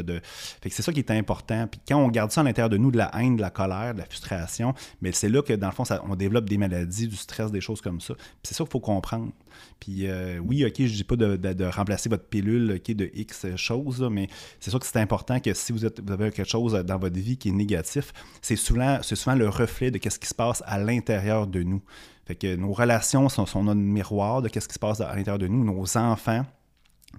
[0.69, 1.67] C'est ça qui est important.
[1.67, 3.95] Puis quand on garde ça à l'intérieur de nous, de la haine, de la colère,
[3.95, 7.17] de la frustration, mais c'est là que, dans le fond, on développe des maladies, du
[7.17, 8.15] stress, des choses comme ça.
[8.43, 9.33] C'est ça qu'il faut comprendre.
[9.79, 14.07] Puis euh, oui, OK, je dis pas de, remplacer votre pilule OK, de X choses,
[14.11, 17.37] mais c'est sûr que c'est important que si vous, avez quelque chose dans votre vie
[17.37, 21.47] qui est négatif, c'est souvent, souvent le reflet de ce qui se passe à l'intérieur
[21.47, 21.83] de nous.
[22.39, 25.49] Que nos relations sont, sont notre miroir de ce qui se passe à l'intérieur de
[25.49, 25.65] nous.
[25.65, 26.47] Nos enfants,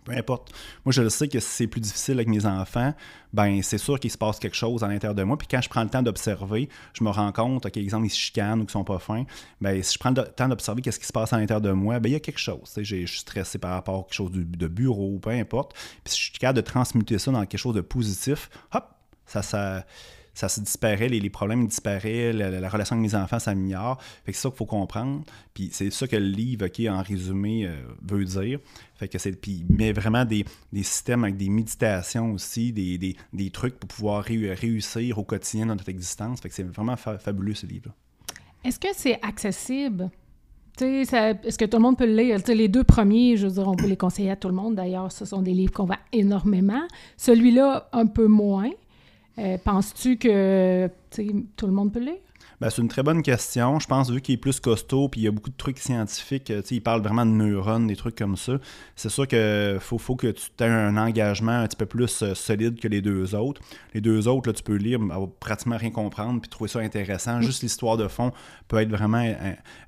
[0.03, 0.51] peu importe.
[0.85, 2.93] Moi, je le sais que si c'est plus difficile avec mes enfants,
[3.33, 5.37] ben c'est sûr qu'il se passe quelque chose à l'intérieur de moi.
[5.37, 8.17] Puis quand je prends le temps d'observer, je me rends compte, OK, exemple, ils se
[8.17, 9.25] chicanent ou qu'ils sont pas fins.
[9.59, 11.99] Ben, si je prends le temps d'observer qu'est-ce qui se passe à l'intérieur de moi,
[11.99, 12.73] ben il y a quelque chose.
[12.77, 15.73] Je suis stressé par rapport à quelque chose de, bureau, peu importe.
[16.03, 18.85] Puis si je suis capable de transmuter ça dans quelque chose de positif, hop,
[19.25, 19.85] ça, ça
[20.33, 24.01] ça se disparaît, les, problèmes disparaissent, la, relation avec mes enfants s'améliore.
[24.25, 25.23] C'est ça qu'il faut comprendre.
[25.53, 28.59] Puis c'est ça que le livre, OK, en résumé, euh, veut dire.
[28.95, 30.45] Fait que c'est, puis met vraiment des,
[30.83, 36.39] systèmes avec des méditations aussi, des, trucs pour pouvoir réussir au quotidien dans notre existence.
[36.39, 37.91] Fait que c'est vraiment fabuleux, ce livre
[38.63, 40.09] Est-ce que c'est accessible?
[40.79, 42.39] Est-ce que tout le monde peut le lire?
[42.47, 44.75] les deux premiers, je veux dire, on peut les conseiller à tout le monde.
[44.75, 46.87] D'ailleurs, ce sont des livres qu'on vend énormément.
[47.17, 48.69] Celui-là, un peu moins.
[49.39, 50.89] Euh, penses-tu que
[51.55, 52.19] tout le monde peut lire?
[52.61, 53.79] Ben, c'est une très bonne question.
[53.79, 56.53] Je pense, vu qu'il est plus costaud, puis il y a beaucoup de trucs scientifiques,
[56.69, 58.59] il parle vraiment de neurones, des trucs comme ça.
[58.95, 62.35] C'est sûr qu'il faut, faut, que tu aies un engagement un petit peu plus euh,
[62.35, 63.61] solide que les deux autres.
[63.95, 64.99] Les deux autres, là, tu peux lire,
[65.39, 67.39] pratiquement rien comprendre, puis trouver ça intéressant.
[67.39, 67.41] Mm.
[67.41, 68.31] Juste l'histoire de fond
[68.67, 69.27] peut être vraiment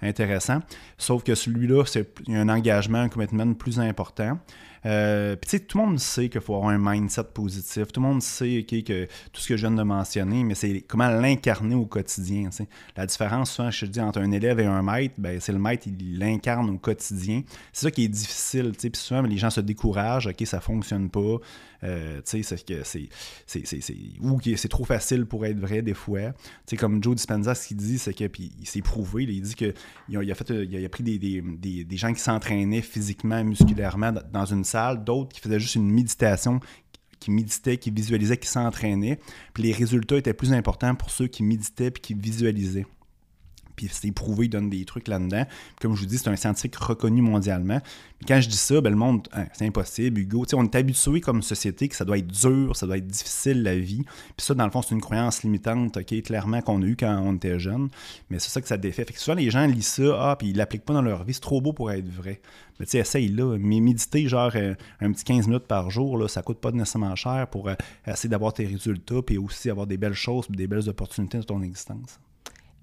[0.02, 0.60] intéressant.
[0.98, 4.40] Sauf que celui-là, a un engagement, un commitment plus important.
[4.86, 7.92] Euh, puis tu sais, tout le monde sait qu'il faut avoir un mindset positif.
[7.92, 11.10] Tout le monde sait que tout ce que je viens de mentionner, mais c'est comment
[11.10, 12.50] l'incarner au quotidien.
[12.96, 15.60] La différence, souvent, je te dis, entre un élève et un maître, ben, c'est le
[15.60, 17.44] maître, il l'incarne au quotidien.
[17.72, 18.72] C'est ça qui est difficile.
[18.78, 21.38] Puis souvent, les gens se découragent, OK, ça fonctionne pas.
[21.84, 22.42] Euh, c'est
[24.22, 26.34] ou c'est trop facile pour être vrai des fois.
[26.78, 28.26] Comme Joe Dispenza, ce qu'il dit, c'est que,
[28.60, 29.74] il s'est prouvé, il dit qu'il
[30.18, 34.64] a, il a, fait, il a pris des, gens qui s'entraînaient physiquement, musculairement dans une
[34.64, 36.60] salle, d'autres qui faisaient juste une méditation
[37.20, 39.20] qui méditaient, qui visualisaient, qui s'entraînaient.
[39.54, 42.86] Puis les résultats étaient plus importants pour ceux qui méditaient puis qui visualisaient
[43.76, 45.46] puis c'est prouvé, il donne des trucs là-dedans.
[45.82, 47.80] Comme je vous dis, c'est un scientifique reconnu mondialement.
[48.22, 50.46] Mais quand je dis ça, ben, le monde, hein, c'est impossible, Hugo.
[50.54, 53.76] on est habitué comme société que ça doit être dur, ça doit être difficile la
[53.76, 54.04] vie.
[54.38, 57.22] Puis ça, dans le fond, c'est une croyance limitante, OK, clairement, qu'on a eu quand
[57.24, 57.90] on était jeune.
[58.30, 59.06] Mais c'est ça que ça défait.
[59.06, 61.34] Fait que souvent, les gens lisent ça, ah, puis ils l'appliquent pas dans leur vie.
[61.34, 62.42] C'est trop beau pour être vrai.
[62.80, 63.58] Mais tu sais, essaye là.
[63.60, 67.16] Mais méditer, genre, euh, un petit 15 minutes par jour, là, ça coûte pas nécessairement
[67.16, 67.76] cher pour euh,
[68.08, 71.62] essayer d'avoir tes résultats, puis aussi avoir des belles choses, des belles opportunités dans ton
[71.62, 72.20] existence.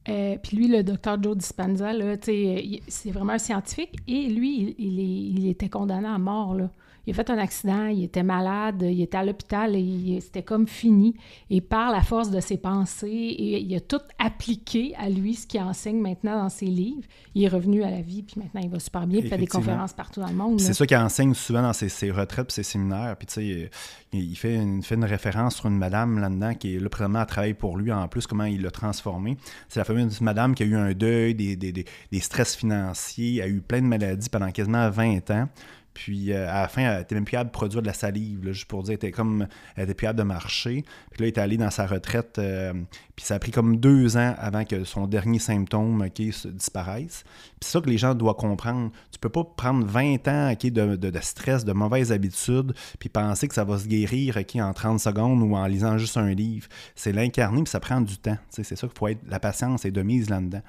[0.08, 5.46] Euh, puis lui, le docteur Joe Dispenza, c'est vraiment un scientifique et lui, il, il,
[5.48, 6.54] était condamné à mort.
[6.54, 6.70] Là
[7.10, 10.68] il a fait un accident, il était malade, il était à l'hôpital et c'était comme
[10.68, 11.16] fini.
[11.50, 15.44] Et par la force de ses pensées, et il a tout appliqué à lui, ce
[15.44, 17.02] qu'il enseigne maintenant dans ses livres.
[17.34, 19.48] Il est revenu à la vie, puis maintenant il va super bien, il fait des
[19.48, 20.60] conférences partout dans le monde.
[20.60, 23.16] C'est ça qu'il enseigne souvent dans ses, retraites et ses séminaires.
[23.18, 23.70] Puis tu sais,
[24.12, 27.26] il fait, une, fait une référence sur une madame là-dedans qui est là présentement à
[27.26, 29.36] travailler pour lui, en plus, comment il l'a transformé.
[29.68, 33.48] C'est la fameuse madame qui a eu un deuil, des, des, des stress financiers, a
[33.48, 35.48] eu plein de maladies pendant quasiment 20 ans.
[35.94, 38.52] Puis euh, à la fin, elle était même plus capable de produire de la salive,
[38.52, 40.84] juste pour dire, elle était comme, elle était plus capable de marcher.
[41.10, 42.72] Puis là, elle est allée dans sa retraite, euh,
[43.16, 47.24] puis ça a pris comme deux ans avant que son dernier symptôme disparaisse.
[47.24, 48.90] Puis c'est ça que les gens doivent comprendre.
[49.10, 53.54] Tu peux pas prendre 20 ans de, de, stress, de mauvaises habitudes, puis penser que
[53.54, 56.68] ça va se guérir en 30 secondes ou en lisant juste un livre.
[56.94, 58.38] C'est l'incarner, puis ça prend du temps.
[58.48, 60.62] C'est ça qu'il faut être, la patience est de mise là-dedans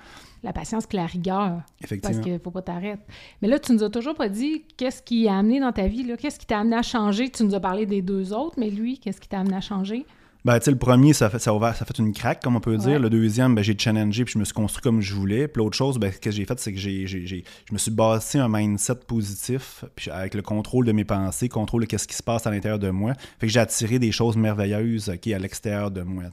[0.43, 1.62] la patience que la rigueur.
[1.84, 2.13] Effectivement.
[2.13, 3.01] Parce qu'il ne faut pas t'arrêter.
[3.41, 6.12] Mais là, tu nous as toujours pas dit qu'est-ce qui a amené dans ta vie,
[6.17, 7.30] qu'est-ce qui t'a amené à changer?
[7.30, 10.06] Tu nous as parlé des deux autres, mais lui, qu'est-ce qui t'a amené à changer?
[10.43, 12.99] Ben, le premier, ça, fait, ça, a ça fait une craque, comme on peut dire.
[12.99, 15.47] Le deuxième, ben, j'ai challengé puis je me suis construit comme je voulais.
[15.47, 18.39] Puis l'autre chose, ben, ce que j'ai fait, c'est que j'ai, je me suis bâti
[18.39, 22.23] un mindset positif, puis avec le contrôle de mes pensées, contrôle de ce qui se
[22.23, 23.13] passe à l'intérieur de moi.
[23.39, 26.23] Fait que j'ai attiré des choses merveilleuses qui à l'extérieur de moi.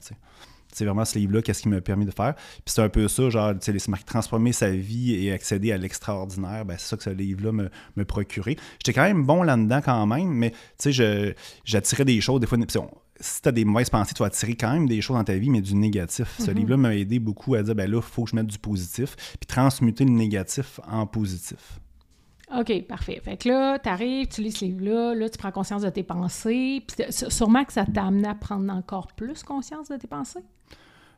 [0.73, 2.35] C'est vraiment ce livre-là, qu'est-ce qui m'a permis de faire.
[2.35, 6.65] Puis c'est un peu ça, genre, tu sais, transformer sa vie et accéder à l'extraordinaire.
[6.65, 8.55] Ben, c'est ça que ce livre-là me, me procurait.
[8.79, 12.39] J'étais quand même bon là-dedans quand même, mais tu sais, j'attirais des choses.
[12.39, 12.57] Des fois,
[13.19, 15.35] si tu as des mauvaises pensées, tu vas attirer quand même des choses dans ta
[15.35, 16.35] vie, mais du négatif.
[16.39, 16.53] Ce mm-hmm.
[16.53, 19.15] livre-là m'a aidé beaucoup à dire, ben là, il faut que je mette du positif,
[19.39, 21.79] puis transmuter le négatif en positif.
[22.57, 23.21] OK, parfait.
[23.23, 26.03] Fait que là, tu arrives, tu lis ce livre-là, là, tu prends conscience de tes
[26.03, 26.83] pensées.
[26.87, 30.43] Puis sûrement que ça t'a amené à prendre encore plus conscience de tes pensées?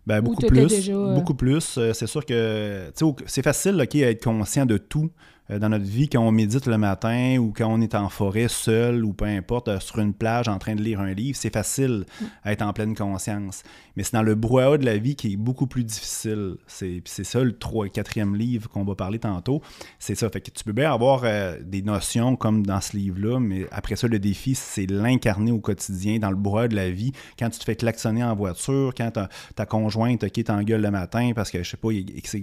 [0.06, 0.90] Ben, beaucoup plus.
[0.90, 1.78] Euh, beaucoup plus.
[1.78, 2.92] Euh, c'est sûr que
[3.28, 5.10] c'est facile OK, à être conscient de tout.
[5.52, 8.48] Euh, dans notre vie, quand on médite le matin ou quand on est en forêt
[8.48, 11.54] seul ou peu importe, euh, sur une plage en train de lire un livre, c'est
[11.54, 12.06] facile
[12.44, 13.64] à être en pleine conscience.
[13.96, 16.56] Mais c'est dans le brouhaha de la vie qui est beaucoup plus difficile.
[16.68, 19.62] C'est ça le 3 quatrième livre qu'on va parler tantôt.
[20.00, 20.30] C'est ça.
[20.30, 23.96] Fait que tu peux bien avoir euh, des notions comme dans ce livre-là, mais après
[23.96, 27.12] ça, le défi, c'est l'incarner au quotidien, dans le brouhaha de la vie.
[27.38, 29.12] Quand tu te fais klaxonner en voiture, quand
[29.56, 31.90] ta conjointe qui t'engueule le matin parce que, je sais pas,
[32.24, 32.40] c'est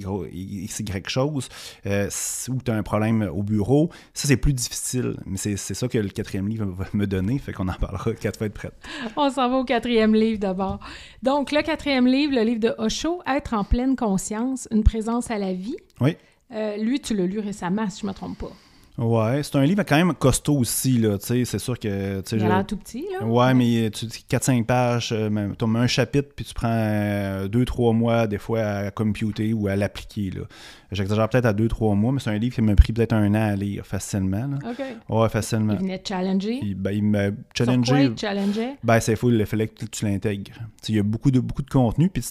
[0.88, 1.48] Y chose,
[1.86, 2.97] ou tu as un problème
[3.32, 3.90] au bureau.
[4.14, 5.16] Ça, c'est plus difficile.
[5.26, 7.38] Mais c'est ça que le quatrième livre va me donner.
[7.38, 8.74] Fait qu'on en parlera quatre fois être prête.
[9.16, 10.80] On s'en va au quatrième livre d'abord.
[11.22, 15.38] Donc, le quatrième livre, le livre de Osho, Être en pleine conscience, une présence à
[15.38, 15.76] la vie.
[16.00, 16.16] Oui.
[16.52, 18.52] Euh, lui, tu l'as lu récemment, si je ne me trompe pas.
[18.98, 22.20] Ouais, c'est un livre quand même costaud aussi, là, tu sais, c'est sûr que...
[22.32, 23.24] Il a l'air tout petit, là.
[23.24, 27.92] Ouais, mais tu 4-5 pages, euh, tu mets un chapitre, puis tu prends 2-3 euh,
[27.92, 30.42] mois, des fois, à computer ou à l'appliquer, là.
[30.90, 33.52] J'exagère peut-être à 2-3 mois, mais c'est un livre qui m'a pris peut-être un an
[33.52, 34.58] à lire facilement, là.
[34.68, 34.84] OK.
[35.08, 35.74] Ouais, facilement.
[35.74, 36.58] Il venait te challenger?
[36.62, 38.76] Il, ben, il quoi il challengeait?
[38.82, 40.52] Ben, c'est fou, il fallait que tu l'intègres.
[40.88, 42.24] Il y a beaucoup de, beaucoup de contenu, puis,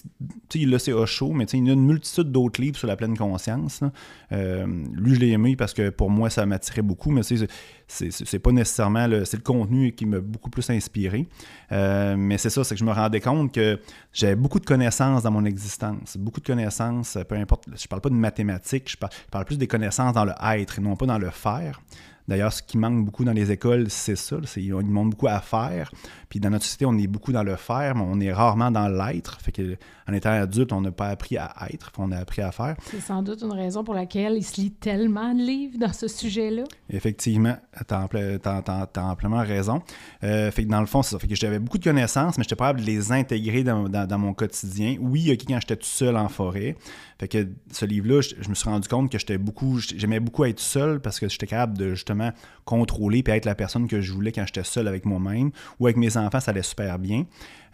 [0.50, 2.76] tu sais, là, c'est chaud, mais tu sais, il y a une multitude d'autres livres
[2.76, 3.82] sur la pleine conscience,
[4.32, 8.52] euh, lui, je l'ai aimé parce que pour moi, ça m'attirait beaucoup, mais c'est pas
[8.52, 11.28] nécessairement le, le contenu qui m'a beaucoup plus inspiré.
[11.72, 13.80] Euh, mais c'est ça, c'est que je me rendais compte que
[14.12, 18.10] j'avais beaucoup de connaissances dans mon existence, beaucoup de connaissances, peu importe, je parle pas
[18.10, 21.06] de mathématiques, je parle, je parle plus des connaissances dans le être et non pas
[21.06, 21.80] dans le faire.
[22.28, 24.36] D'ailleurs, ce qui manque beaucoup dans les écoles, c'est ça.
[24.56, 25.90] Ils manque beaucoup à faire.
[26.28, 28.86] Puis dans notre société, on est beaucoup dans le faire, mais on est rarement dans
[28.86, 29.40] l'être.
[29.40, 29.76] Fait que
[30.08, 32.76] en étant adulte, on n'a pas appris à être, on a appris à faire.
[32.90, 36.08] C'est sans doute une raison pour laquelle il se lit tellement de livres dans ce
[36.08, 36.64] sujet-là.
[36.88, 39.82] Effectivement, tu as, amplement raison.
[40.24, 41.18] Euh, fait que dans le fond, c'est ça.
[41.18, 44.18] Fait que j'avais beaucoup de connaissances, mais je n'étais pas capable de les intégrer dans,
[44.18, 44.96] mon quotidien.
[45.00, 46.76] Oui, quand j'étais tout seul en forêt.
[47.18, 50.60] Fait que ce livre-là, je, me suis rendu compte que j'étais beaucoup, j'aimais beaucoup être
[50.60, 52.30] seul parce que j'étais capable de justement
[52.64, 55.96] contrôler et être la personne que je voulais quand j'étais seul avec moi-même ou avec
[55.96, 57.24] mes enfants, ça allait super bien.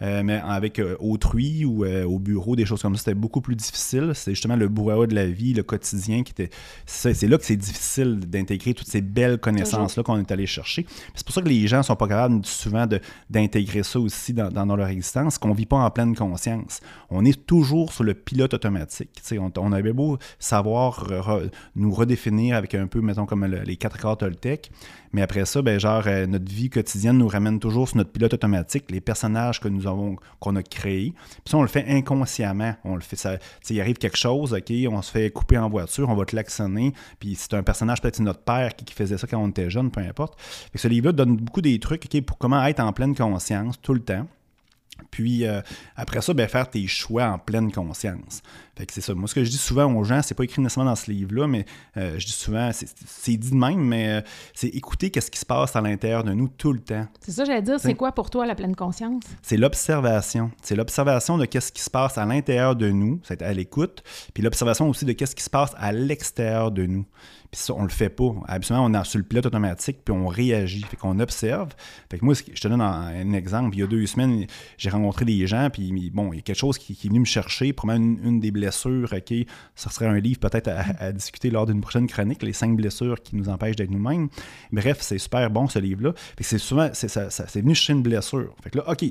[0.02, 3.40] Euh, mais avec euh, autrui ou euh, au bureau, des choses comme ça, c'était beaucoup
[3.40, 4.12] plus difficile.
[4.14, 6.50] C'est justement le brouhaha de la vie, le quotidien qui était.
[6.86, 10.86] C'est là que c'est difficile d'intégrer toutes ces belles connaissances-là qu'on est allé chercher.
[11.14, 12.86] C'est pour ça que les gens ne sont pas capables souvent
[13.30, 16.80] d'intégrer ça aussi dans, dans, leur existence, qu'on ne vit pas en pleine conscience.
[17.10, 19.10] On est toujours sur le pilote automatique.
[19.38, 21.08] On, on, avait beau savoir
[21.76, 24.70] nous redéfinir avec un peu, mettons, comme les quatre corps Toltec,
[25.12, 28.90] mais après ça, ben, genre, notre vie quotidienne nous ramène toujours sur notre pilote automatique,
[28.90, 29.83] les personnages que nous
[30.40, 31.12] qu'on a créé.
[31.12, 32.74] Puis ça, on le fait inconsciemment.
[32.84, 33.36] On le fait, ça,
[33.70, 36.92] il arrive quelque chose, OK, on se fait couper en voiture, on va te l'actionner.
[37.18, 40.00] Puis c'est un personnage, peut-être notre père qui, faisait ça quand on était jeune, peu
[40.00, 40.38] importe.
[40.74, 44.00] Ce livre-là donne beaucoup des trucs, OK, pour comment être en pleine conscience tout le
[44.00, 44.26] temps.
[45.14, 45.60] Puis euh,
[45.94, 48.42] après ça, ben, faire tes choix en pleine conscience.
[48.76, 49.14] Fait que c'est ça.
[49.14, 51.46] Moi, ce que je dis souvent aux gens, c'est pas écrit nécessairement dans ce livre-là,
[51.46, 54.20] mais euh, je dis souvent, c'est dit de même, mais euh,
[54.54, 57.06] c'est écouter qu'est-ce qui se passe à l'intérieur de nous tout le temps.
[57.20, 57.78] C'est ça, j'allais dire.
[57.78, 59.22] C'est quoi pour toi la pleine conscience?
[59.40, 60.50] C'est l'observation.
[60.62, 64.02] C'est l'observation de qu'est-ce qui se passe à l'intérieur de nous, c'est à l'écoute,
[64.34, 67.06] puis l'observation aussi de qu'est-ce qui se passe à l'extérieur de nous.
[67.54, 68.34] Puis ça, on le fait pas.
[68.48, 70.82] Absolument, on est sur le pilote automatique, puis on réagit.
[70.82, 71.68] Fait qu'on observe.
[72.10, 73.76] Fait que moi, je te donne un, exemple.
[73.76, 76.58] Il y a deux semaines, j'ai rencontré des gens, puis bon, il y a quelque
[76.58, 77.72] chose qui, est venu me chercher.
[77.72, 79.32] Probablement une, des blessures, OK,
[79.76, 83.36] ça serait un livre peut-être à, discuter lors d'une prochaine chronique, les cinq blessures qui
[83.36, 84.30] nous empêchent d'être nous-mêmes.
[84.72, 86.12] Bref, c'est super bon, ce livre-là.
[86.40, 88.52] C'est souvent, c'est, ça, c'est venu chercher une blessure.
[88.64, 89.04] Fait que là, OK,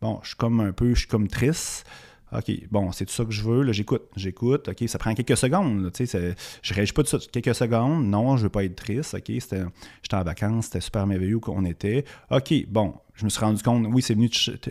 [0.00, 1.84] bon, je suis comme un peu, je suis comme triste.
[2.32, 3.62] OK, bon, c'est tout ça que je veux.
[3.62, 4.68] Là, j'écoute, j'écoute.
[4.68, 5.90] OK, ça prend quelques secondes.
[5.92, 7.18] Tu sais, je réagis pas tout ça.
[7.32, 8.06] Quelques secondes.
[8.06, 9.14] Non, je veux pas être triste.
[9.14, 9.64] OK, j'étais
[10.12, 12.04] en vacances, c'était super merveilleux qu'on était.
[12.30, 14.30] OK, bon, je me suis rendu compte, oui, c'est venu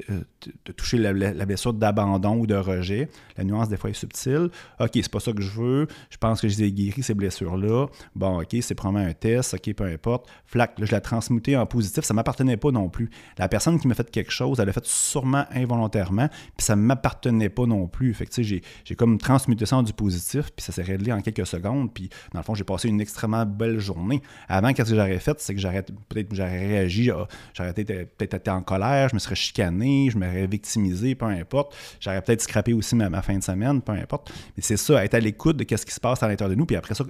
[0.10, 0.22] euh,
[0.66, 1.14] de toucher la,
[1.46, 3.10] blessure d'abandon ou de rejet.
[3.36, 4.50] La nuance, des fois, est subtile.
[4.80, 5.88] OK, c'est pas ça que je veux.
[6.10, 7.88] Je pense que je les ai guéri, ces blessures-là.
[8.16, 9.54] Bon, OK, c'est probablement un test.
[9.54, 10.30] OK, peu importe.
[10.46, 12.06] Flac, là, je l'ai transmuté en positif.
[12.06, 13.10] Ça m'appartenait pas non plus.
[13.38, 17.50] La personne qui m'a fait quelque chose, elle l'a fait sûrement involontairement, puis ça m'appartenait
[17.50, 18.14] pas non plus.
[18.14, 21.22] Fait que, j'ai, j'ai comme transmuté ça en du positif, puis ça s'est réglé en
[21.22, 21.94] quelques secondes.
[21.94, 24.22] Puis, dans le fond, j'ai passé une extrêmement belle journée.
[24.48, 25.38] Avant, qu'est-ce que j'aurais fait?
[25.42, 27.12] C'est que j'aurais peut-être j'aurais réagi,
[27.54, 31.76] j'aurais peut-être été en colère, je me serais chicané, je m'aurais victimisé, peu importe.
[32.00, 34.32] J'aurais peut-être scrappé aussi ma, fin de semaine, peu importe.
[34.56, 36.66] Mais c'est ça, être à l'écoute de ce qui se passe à l'intérieur de nous,
[36.66, 37.04] puis après ça,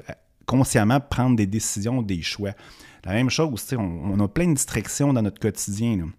[0.46, 2.52] consciemment prendre des décisions, des choix.
[3.06, 6.10] La même chose, on, on a plein de distractions dans notre quotidien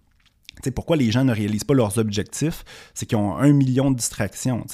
[0.73, 2.63] pourquoi les gens ne réalisent pas leurs objectifs?
[2.93, 4.65] C'est qu'ils ont un million de distractions.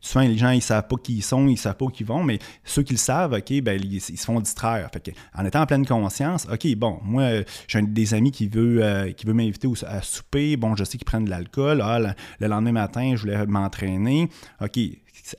[0.00, 2.22] Souvent, les gens, ils savent pas qui ils sont, ils savent pas où ils vont,
[2.22, 4.90] mais ceux qui le savent, OK, ben, ils, se font distraire.
[5.34, 9.68] en étant en pleine conscience, OK, bon, moi, j'ai des amis qui veut, euh, m'inviter
[9.86, 10.56] à souper.
[10.56, 11.80] Bon, je sais qu'ils prennent de l'alcool.
[11.82, 14.28] Ah, le, lendemain matin, je voulais m'entraîner.
[14.60, 14.78] OK,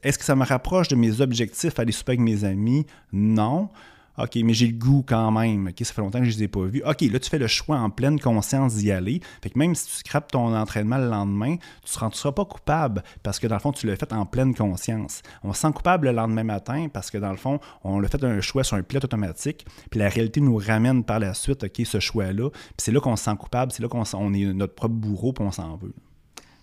[0.03, 2.85] est-ce que ça me rapproche de mes objectifs, aller souper avec mes amis?
[3.11, 3.69] Non.
[4.17, 5.67] OK, mais j'ai le goût quand même.
[5.67, 6.81] OK, ça fait longtemps que je ne les ai pas vus.
[6.85, 9.21] OK, là, tu fais le choix en pleine conscience d'y aller.
[9.41, 13.03] Fait même si tu scrapes ton entraînement le lendemain, tu ne seras pas coupable?
[13.23, 15.21] Parce que dans le fond, tu l'as fait en pleine conscience.
[15.43, 18.23] On se sent coupable le lendemain matin parce que dans le fond, on a fait
[18.23, 21.81] un choix sur un pilote automatique, puis la réalité nous ramène par la suite, OK,
[21.85, 22.49] ce choix-là.
[22.49, 25.33] Puis c'est là qu'on se sent coupable, c'est là qu'on on est notre propre bourreau,
[25.33, 25.93] puis on s'en veut.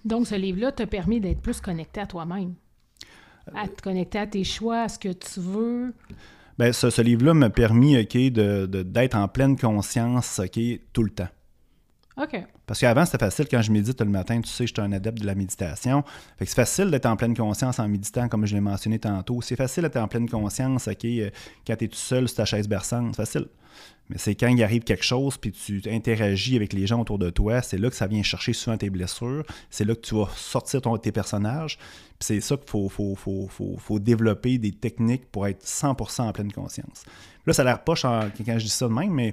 [0.05, 2.55] Donc, ce livre-là t'a permis d'être plus connecté à toi-même,
[3.55, 5.95] à te connecter à tes choix, à ce que tu veux.
[6.59, 10.41] Bien, ce, livre-là m'a permis ok, de, d'être en pleine conscience
[10.93, 11.29] tout le temps.
[12.17, 12.37] OK.
[12.67, 14.41] Parce qu'avant, c'était facile quand je médite le matin.
[14.41, 16.05] Tu sais, j'étais un adepte de la méditation.
[16.39, 19.41] C'est facile d'être en pleine conscience en méditant, comme je l'ai mentionné tantôt.
[19.41, 21.31] C'est facile d'être en pleine conscience ok, euh,
[21.67, 23.15] quand tu es tout seul sur ta chaise berçante.
[23.17, 23.49] C'est facile.
[24.11, 27.31] Mais c'est quand il arrive quelque chose, puis tu interagis avec les gens autour de
[27.31, 29.45] toi, c'est là que ça vient chercher souvent tes blessures.
[29.71, 31.79] C'est là que tu vas sortir ton, tes personnages.
[31.79, 33.49] Puis c'est ça qu'il faut, faut, faut,
[33.79, 37.05] faut, développer des techniques pour être 100% en pleine conscience.
[37.47, 39.33] Là, ça a l'air poche quand je dis ça de même, mais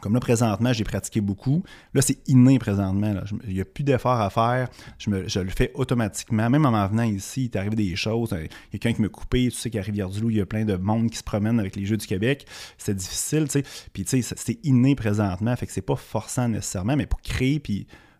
[0.00, 1.62] comme là, présentement, j'ai pratiqué beaucoup.
[1.94, 3.14] Là, c'est inné présentement.
[3.46, 4.68] Il n'y a plus d'efforts à faire.
[4.98, 6.48] Je, le fais automatiquement.
[6.50, 8.30] Même en m'en venant ici, il t'est arrivé des choses.
[8.32, 9.48] Il y a quelqu'un qui me coupé.
[9.50, 11.86] Tu sais qu'à Rivière-du-Loup, il y a plein de monde qui se promène avec les
[11.86, 12.46] Jeux du Québec.
[12.78, 13.64] C'est difficile, tu sais.
[13.92, 15.54] Puis, tu sais, c'est inné présentement.
[15.56, 17.62] Fait que c'est pas forçant nécessairement, mais pour créer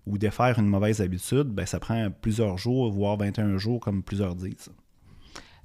[0.07, 4.35] ou défaire une mauvaise habitude, ben, ça prend plusieurs jours, voire 21 jours, comme plusieurs
[4.35, 4.71] disent.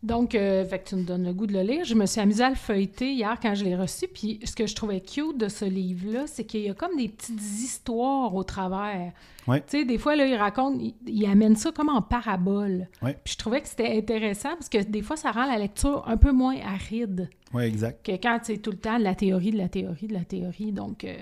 [0.04, 1.86] Donc, euh, fait que tu me donnes le goût de le lire.
[1.86, 4.08] Je me suis amusée à le feuilleter hier quand je l'ai reçu.
[4.08, 7.08] Puis, ce que je trouvais cute de ce livre-là, c'est qu'il y a comme des
[7.08, 9.12] petites histoires au travers.
[9.46, 12.88] Tu sais, des fois, là, il raconte, il, amène ça comme en parabole.
[13.02, 16.18] Puis, je trouvais que c'était intéressant parce que des fois, ça rend la lecture un
[16.18, 17.30] peu moins aride.
[17.54, 18.04] Oui, exact.
[18.04, 20.72] Que quand c'est tout le temps de la théorie, de la théorie, de la théorie.
[20.72, 21.16] Donc, euh,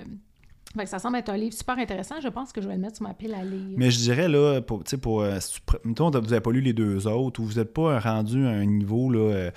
[0.86, 2.22] ça semble être un livre super intéressant.
[2.22, 3.76] Je pense que je vais le mettre sur ma pile à lire.
[3.76, 5.40] Mais je dirais, là, pour, pour, euh,
[5.84, 8.66] mettons, vous n'avez pas lu les deux autres ou vous n'êtes pas rendu à un
[8.66, 9.50] niveau euh,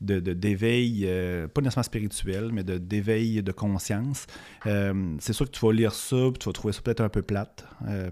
[0.00, 4.26] de, d'éveil, euh, pas nécessairement spirituel, mais d'éveil de conscience,
[4.64, 7.64] c'est sûr que tu vas lire ça tu vas trouver ça peut-être un peu plate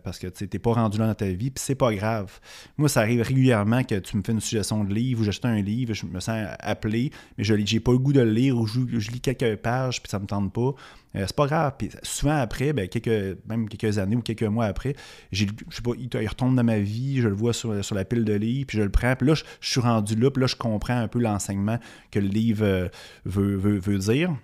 [0.03, 2.41] parce que tu n'es pas rendu là dans ta vie puis c'est pas grave.
[2.77, 5.61] Moi, ça arrive régulièrement que tu me fais une suggestion de livre ou j'achète un
[5.61, 8.67] livre, je me sens appelé, mais je n'ai pas le goût de le lire ou
[8.67, 10.75] je, je lis quelques pages puis ça me tente pas.
[11.17, 11.75] Euh, c'est pas grave.
[12.03, 14.95] Souvent après, ben, quelques, même quelques années ou quelques mois après,
[15.33, 18.35] je sais pas, il, retombe dans ma vie, je le vois sur, la pile de
[18.35, 19.15] livres, puis je le prends.
[19.17, 21.79] Puis là, je, suis rendu là, puis là, je comprends un peu l'enseignement
[22.11, 22.89] que le livre euh,
[23.25, 24.35] veut, veut, veut dire.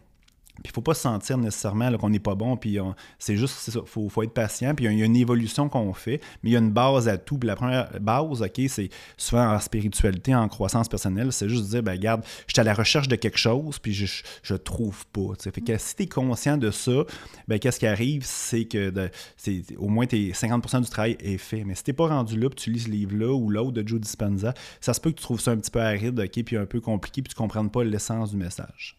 [0.62, 2.78] Puis il ne faut pas se sentir nécessairement qu'on n'est pas bon, puis
[3.18, 6.50] c'est juste, il faut, être patient, puis il y, a une évolution qu'on fait, mais
[6.50, 7.38] il y a une base à tout.
[7.38, 11.68] Puis la première base, OK, c'est souvent en spiritualité, en croissance personnelle, c'est juste de
[11.70, 15.04] dire, ben regarde, je suis à la recherche de quelque chose, puis je ne trouve
[15.06, 15.32] pas.
[15.40, 17.04] Fait que si tu es conscient de ça,
[17.48, 18.92] ben qu'est-ce qui arrive, c'est que
[19.36, 21.64] c'est, au moins tes 50% du travail est fait.
[21.64, 23.86] Mais si tu n'es pas rendu là, puis tu lis ce livre-là ou l'autre de
[23.86, 26.56] Joe Dispenza, ça se peut que tu trouves ça un petit peu aride, OK, puis
[26.56, 28.96] un peu compliqué, puis tu ne comprennes pas l'essence du message.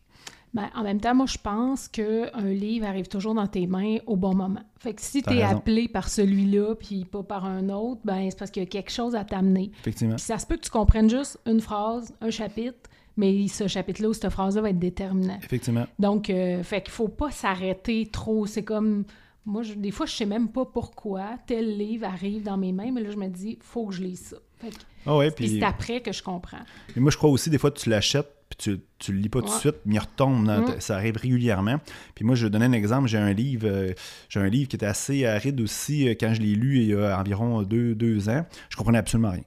[0.56, 4.16] Ben, en même temps, moi, je pense qu'un livre arrive toujours dans tes mains au
[4.16, 4.62] bon moment.
[4.80, 8.40] Fait que si tu es appelé par celui-là, puis pas par un autre, ben c'est
[8.40, 9.72] parce qu'il y a quelque chose à t'amener.
[9.82, 10.18] Effectivement.
[10.18, 14.14] ça se peut que tu comprennes juste une phrase, un chapitre, mais ce chapitre-là ou
[14.14, 15.38] cette phrase-là va être déterminant.
[15.44, 15.88] Effectivement.
[16.00, 18.46] Donc, euh, fait qu'il faut pas s'arrêter trop.
[18.46, 19.04] C'est comme...
[19.46, 23.02] Moi, des fois, je sais même pas pourquoi tel livre arrive dans mes mains, mais
[23.02, 24.38] là, je me dis, faut que je lise ça.
[24.58, 24.72] Fait
[25.06, 26.62] ah ouais, puis c'est après que je comprends.
[26.96, 29.42] Mais moi, je crois aussi, des fois, tu l'achètes, puis tu, ne le lis pas
[29.42, 30.46] tout de suite, mais il retombe.
[30.46, 30.80] Mm.
[30.80, 31.80] Ça arrive régulièrement.
[32.14, 33.08] Puis moi, je vais donner un exemple.
[33.08, 33.94] J'ai un livre euh,
[34.30, 36.94] j'ai un livre qui était assez aride aussi euh, quand je l'ai lu il y
[36.94, 38.46] a environ deux, deux ans.
[38.70, 39.44] Je comprenais absolument rien.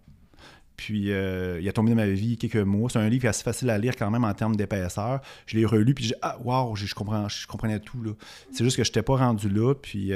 [0.77, 2.89] Puis euh, il a tombé dans ma vie quelques mois.
[2.89, 5.21] C'est un livre assez facile à lire quand même en termes d'épaisseur.
[5.47, 8.01] Je l'ai relu, puis j'ai Ah, waouh, je, comprends, je comprenais tout.
[8.03, 8.13] Là.
[8.53, 10.13] C'est juste que je n'étais pas rendu là, puis,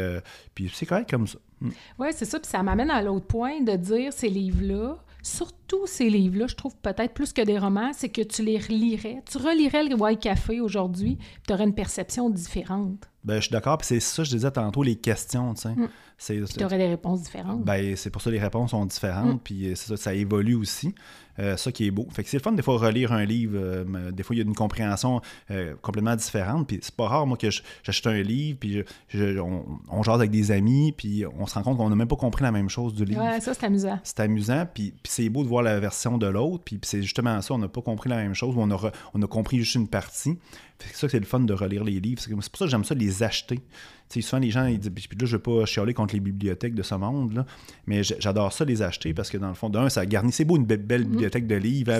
[0.54, 1.38] puis c'est correct comme ça.
[1.60, 1.70] Mm.
[1.98, 2.38] Oui, c'est ça.
[2.38, 6.76] Puis ça m'amène à l'autre point de dire ces livres-là, surtout ces livres-là, je trouve
[6.76, 9.22] peut-être plus que des romans, c'est que tu les relirais.
[9.30, 13.11] Tu relirais le White Café aujourd'hui, tu aurais une perception différente.
[13.24, 15.68] Ben, je suis d'accord, puis c'est ça, je disais tantôt, les questions, tu sais.
[15.70, 15.88] Mm.
[16.56, 17.64] Tu aurais des réponses différentes.
[17.64, 19.40] Ben, c'est pour ça que les réponses sont différentes, mm.
[19.44, 20.94] puis euh, ça, ça évolue aussi.
[21.38, 22.06] Euh, ça qui est beau.
[22.10, 23.54] Fait que c'est le fun des fois relire un livre.
[23.56, 26.66] Euh, des fois, il y a une compréhension euh, complètement différente.
[26.66, 27.48] Puis c'est pas rare, moi, que
[27.82, 28.82] j'achète un livre, puis
[29.14, 32.42] on, jase avec des amis, puis on se rend compte qu'on n'a même pas compris
[32.42, 33.22] la même chose du livre.
[33.22, 33.98] Ouais, ça, c'est amusant.
[34.02, 37.54] C'est amusant, puis, c'est beau de voir la version de l'autre, puis c'est justement ça,
[37.54, 39.88] on n'a pas compris la même chose, ou on a, on a compris juste une
[39.88, 40.38] partie.
[40.78, 42.20] C'est ça que c'est le fun de relire les livres.
[42.20, 43.60] C'est pour ça que j'aime ça les acheter
[44.08, 46.74] souvent, les gens, ils disent, puis là, je ne veux pas chialer contre les bibliothèques
[46.74, 47.46] de ce monde, là,
[47.86, 50.32] mais j'adore ça les acheter parce que dans le fond, d'un, ça garnit.
[50.32, 51.04] C'est beau, une belle, mm.
[51.04, 51.92] bibliothèque de livres.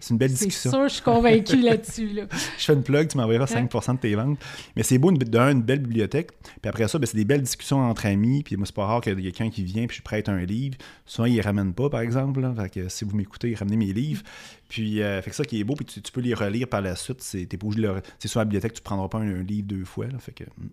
[0.00, 0.70] C'est une belle discussion.
[0.70, 2.08] C'est sûr, je suis convaincu là-dessus.
[2.08, 2.24] Là.
[2.58, 4.38] je fais une plug, tu m'enverras 5% de tes ventes.
[4.76, 6.30] Mais c'est beau, d'un, une belle bibliothèque.
[6.42, 8.42] Puis après ça, ben, c'est des belles discussions entre amis.
[8.42, 10.44] Puis moi, c'est pas rare qu'il y ait quelqu'un qui vient, puis je prête un
[10.44, 10.76] livre.
[11.06, 12.40] Souvent, il ne ramène pas, par exemple.
[12.56, 14.22] Fait que si vous m'écoutez, ramenez mes livres.
[14.68, 16.94] Puis, euh, fait que ça qui est beau, puis tu, peux les relire par la
[16.94, 17.22] suite.
[17.22, 17.48] C'est
[18.26, 20.06] sur la bibliothèque, tu ne prendras pas un, livre deux fois.
[20.06, 20.68] Là, fait que, hmm.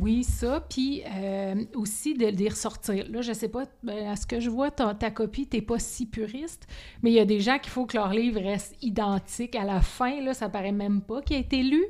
[0.00, 0.60] Oui, ça.
[0.68, 3.06] Puis euh, aussi de, les ressortir.
[3.08, 5.62] Là, je sais pas, ben, à ce que je vois, ta, ta copie, tu n'es
[5.62, 6.66] pas si puriste,
[7.02, 9.80] mais il y a des gens qu'il faut que leur livre reste identique à la
[9.80, 10.20] fin.
[10.20, 11.84] Là, ça paraît même pas qu'il a été lu.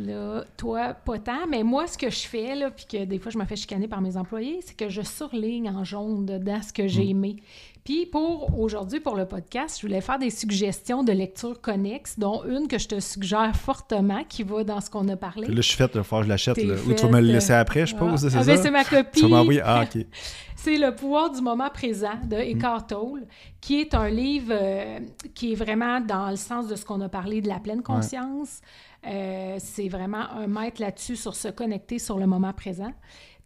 [0.00, 3.30] Là, toi, pas tant, mais moi, ce que je fais, là, puis que des fois,
[3.30, 6.72] je me fais chicaner par mes employés, c'est que je surligne en jaune dedans ce
[6.72, 7.10] que j'ai mm.
[7.10, 7.36] aimé.
[7.84, 12.44] Puis pour aujourd'hui, pour le podcast, je voulais faire des suggestions de lecture connexes, dont
[12.44, 15.46] une que je te suggère fortement, qui va dans ce qu'on a parlé.
[15.46, 16.58] Là, je suis faite, il va que je l'achète.
[16.58, 18.30] Ou tu vas me le laisser après, je suppose, ah.
[18.30, 19.20] c'est ah, ben, c'est ma copie.
[19.20, 19.60] Tu vas m'envoyer?
[19.62, 20.06] Ah, OK.
[20.56, 22.56] c'est Le pouvoir du moment présent de mm.
[22.56, 23.26] Eckhart Tolle,
[23.60, 25.00] qui est un livre euh,
[25.34, 28.60] qui est vraiment dans le sens de ce qu'on a parlé de la pleine conscience.
[29.06, 32.92] Euh, c'est vraiment un maître là-dessus sur se connecter sur le moment présent.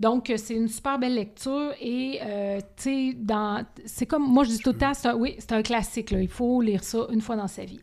[0.01, 3.65] Donc, euh, c'est une super belle lecture et, euh, tu sais, dans...
[3.87, 6.21] c'est comme, moi je dis tout le temps, oui, c'est un classique, là.
[6.21, 7.79] il faut lire ça une fois dans sa vie.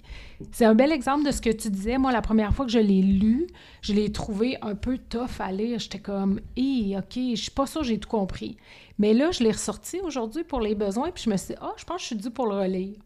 [0.51, 1.97] C'est un bel exemple de ce que tu disais.
[1.97, 3.47] Moi, la première fois que je l'ai lu,
[3.81, 5.79] je l'ai trouvé un peu tough à lire.
[5.79, 8.57] J'étais comme, hé, OK, je suis pas sûre j'ai tout compris.
[8.99, 11.73] Mais là, je l'ai ressorti aujourd'hui pour les besoins, puis je me suis dit, ah,
[11.77, 12.97] je pense que je suis due pour le relire.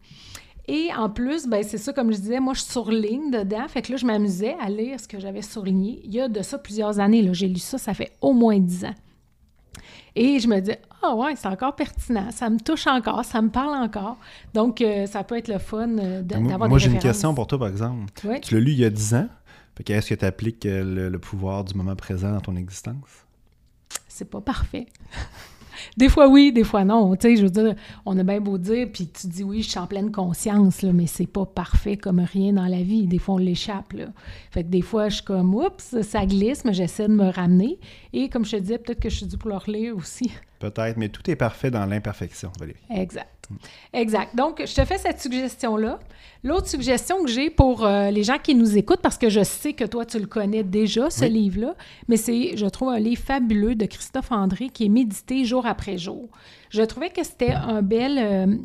[0.68, 3.68] Et en plus, ben c'est ça, comme je disais, moi, je surligne dedans.
[3.68, 6.00] Fait que là, je m'amusais à lire ce que j'avais surligné.
[6.04, 7.22] Il y a de ça plusieurs années.
[7.22, 8.94] Là, j'ai lu ça, ça fait au moins dix ans.
[10.16, 13.50] Et je me dis, ah ouais, c'est encore pertinent, ça me touche encore, ça me
[13.50, 14.16] parle encore.
[14.54, 17.46] Donc, euh, ça peut être le fun euh, d'avoir des Moi, j'ai une question pour
[17.46, 18.10] toi, par exemple.
[18.14, 19.28] Tu l'as lu il y a dix ans.
[19.86, 23.26] Est-ce que tu appliques euh, le pouvoir du moment présent dans ton existence?
[24.08, 24.86] C'est pas parfait.
[25.96, 27.14] Des fois oui, des fois non.
[27.16, 27.74] Tu sais, je veux dire,
[28.04, 30.92] on a bien beau dire, puis tu dis oui, je suis en pleine conscience, là,
[30.92, 33.06] mais c'est pas parfait comme rien dans la vie.
[33.06, 33.94] Des fois, on l'échappe.
[34.50, 37.78] Fait que des fois, je suis comme, oups, ça glisse, mais j'essaie de me ramener.
[38.12, 39.52] Et comme je te disais, peut-être que je suis dû pour
[39.94, 40.30] aussi.
[40.58, 42.78] Peut-être, mais tout est parfait dans l'imperfection, Valérie.
[42.90, 43.48] Exact.
[43.92, 44.34] Exact.
[44.34, 46.00] Donc, je te fais cette suggestion-là.
[46.42, 49.74] L'autre suggestion que j'ai pour euh, les gens qui nous écoutent, parce que je sais
[49.74, 51.74] que toi, tu le connais déjà, ce livre-là,
[52.08, 55.98] mais c'est, je trouve, un livre fabuleux de Christophe André qui est médité jour après
[55.98, 56.28] jour.
[56.70, 58.18] Je trouvais que c'était un bel...
[58.18, 58.56] Euh,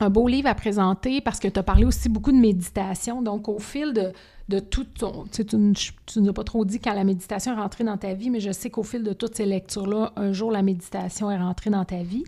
[0.00, 3.22] un beau livre à présenter parce que tu as parlé aussi beaucoup de méditation.
[3.22, 4.12] Donc, au fil de,
[4.48, 5.24] de tout ton...
[5.32, 8.30] Tu, tu nous as pas trop dit quand la méditation est rentrée dans ta vie,
[8.30, 11.70] mais je sais qu'au fil de toutes ces lectures-là, un jour, la méditation est rentrée
[11.70, 12.24] dans ta vie.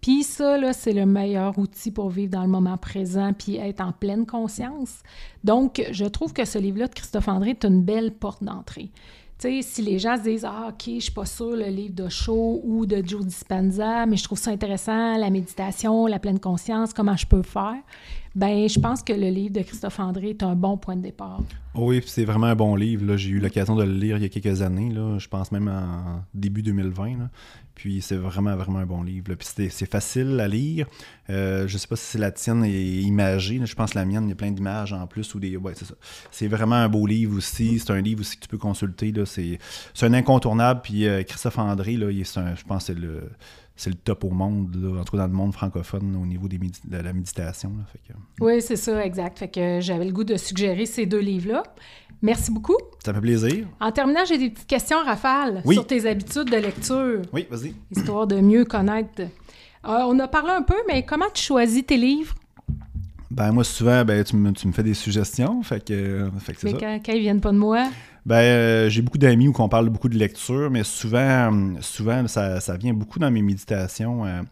[0.00, 3.80] Puis ça, là, c'est le meilleur outil pour vivre dans le moment présent puis être
[3.80, 5.02] en pleine conscience.
[5.44, 8.90] Donc, je trouve que ce livre-là de Christophe André est une belle porte d'entrée.
[9.38, 11.94] Tu sais, si les gens se disent Ah, OK, je suis pas sûr le livre
[11.94, 16.40] de Shaw ou de Joe Dispenza, mais je trouve ça intéressant, la méditation, la pleine
[16.40, 17.76] conscience, comment je peux faire?
[18.38, 21.40] Ben je pense que le livre de Christophe André est un bon point de départ.
[21.74, 23.16] Oui, c'est vraiment un bon livre.
[23.16, 25.66] J'ai eu l'occasion de le lire il y a quelques années, là, je pense même
[25.66, 27.30] en début 2020.
[27.74, 29.34] Puis c'est vraiment, vraiment un bon livre.
[29.34, 30.86] Puis c'est facile à lire.
[31.30, 33.60] Euh, je sais pas si la tienne est imagée.
[33.64, 35.34] Je pense que la mienne, il y a plein d'images en plus.
[35.34, 35.86] ou des ouais, c'est.
[36.30, 37.80] C'est vraiment un beau livre aussi.
[37.80, 39.12] C'est un livre aussi que tu peux consulter.
[39.26, 39.58] C'est
[40.02, 40.80] un incontournable.
[40.82, 43.30] Puis euh, Christophe André, là, il est un, je pense que c'est le
[43.78, 46.48] c'est le top au monde, là, en tout cas dans le monde francophone au niveau
[46.48, 47.72] des de la méditation.
[47.92, 48.00] fait
[48.40, 49.38] Oui, c'est ça, exact.
[49.38, 51.62] Fait que j'avais le goût de suggérer ces deux livres-là.
[52.20, 52.76] Merci beaucoup.
[53.04, 53.68] Ça fait plaisir.
[53.80, 57.22] En terminant, j'ai des petites questions, Rafale, sur tes habitudes de lecture.
[57.32, 57.72] Oui, vas-y.
[57.92, 59.20] Histoire de mieux connaître.
[59.20, 59.28] Euh,
[59.84, 62.34] on a parlé un peu, mais comment tu choisis tes livres?
[63.30, 65.62] Ben moi, souvent, ben, tu, me, tu me fais des suggestions.
[65.62, 66.78] Fait que, fait que mais ça.
[66.80, 67.86] Quand, quand, ils viennent pas de moi?
[68.26, 72.58] Ben, euh, j'ai beaucoup d'amis où on parle beaucoup de lecture, mais souvent, souvent ça,
[72.78, 74.24] vient beaucoup dans mes méditations.
[74.24, 74.42] Je euh,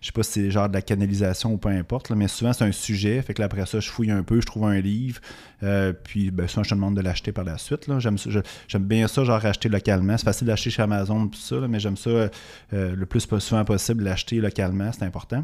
[0.00, 2.64] je sais pas si c'est genre de la canalisation ou peu importe, mais souvent c'est
[2.64, 3.20] un sujet.
[3.22, 5.20] Fait que là, après ça, je fouille un peu, je trouve un livre,
[5.62, 7.90] euh, puis ben, souvent je te demande de l'acheter par la suite.
[7.98, 10.16] J'aime, bien ça, genre acheter localement.
[10.16, 12.30] C'est facile d'acheter chez Amazon, tout ça, mais j'aime ça
[12.72, 15.42] le plus souvent possible, l'acheter localement, c'est important.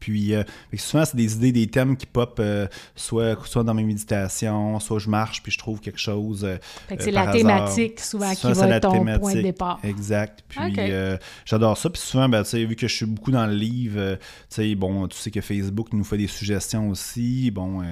[0.00, 0.42] Puis euh,
[0.76, 4.98] souvent, c'est des idées, des thèmes qui pop euh, soit, soit dans mes méditations, soit
[4.98, 6.44] je marche puis je trouve quelque chose.
[6.44, 6.56] Euh,
[6.98, 9.78] c'est la thématique souvent qui va être ton point de départ.
[9.82, 10.44] Exact.
[10.48, 10.74] Puis
[11.44, 11.90] j'adore ça.
[11.90, 14.18] Puis souvent, ben, vu que je suis beaucoup dans le livre,
[14.76, 17.50] bon, tu sais que Facebook nous fait des suggestions aussi.
[17.50, 17.82] Bon,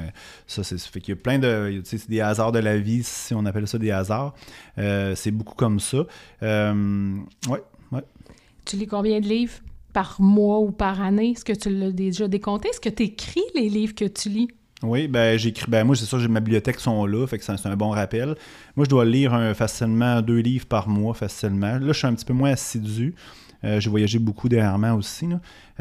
[0.46, 1.80] ça, c'est fait qu'il y a plein de.
[1.84, 4.34] C'est des hasards de la vie, si on appelle ça des hasards.
[4.76, 5.98] c'est beaucoup comme ça.
[6.42, 8.04] ouais, ouais.
[8.64, 9.60] Tu lis combien de livres?
[9.96, 11.30] Par mois ou par année?
[11.30, 12.68] Est-ce que tu l'as déjà décompté?
[12.68, 14.48] Est-ce que tu écris les livres que tu lis?
[14.82, 15.70] Oui, ben j'écris.
[15.70, 18.34] Ben moi, c'est sûr, ma bibliothèque sont là, fait que c'est un bon rappel.
[18.76, 21.78] Moi, je dois lire facilement deux livres par mois, facilement.
[21.78, 23.14] Là, je suis un petit peu moins assidu.
[23.64, 25.28] Euh, j'ai voyagé beaucoup dernièrement aussi,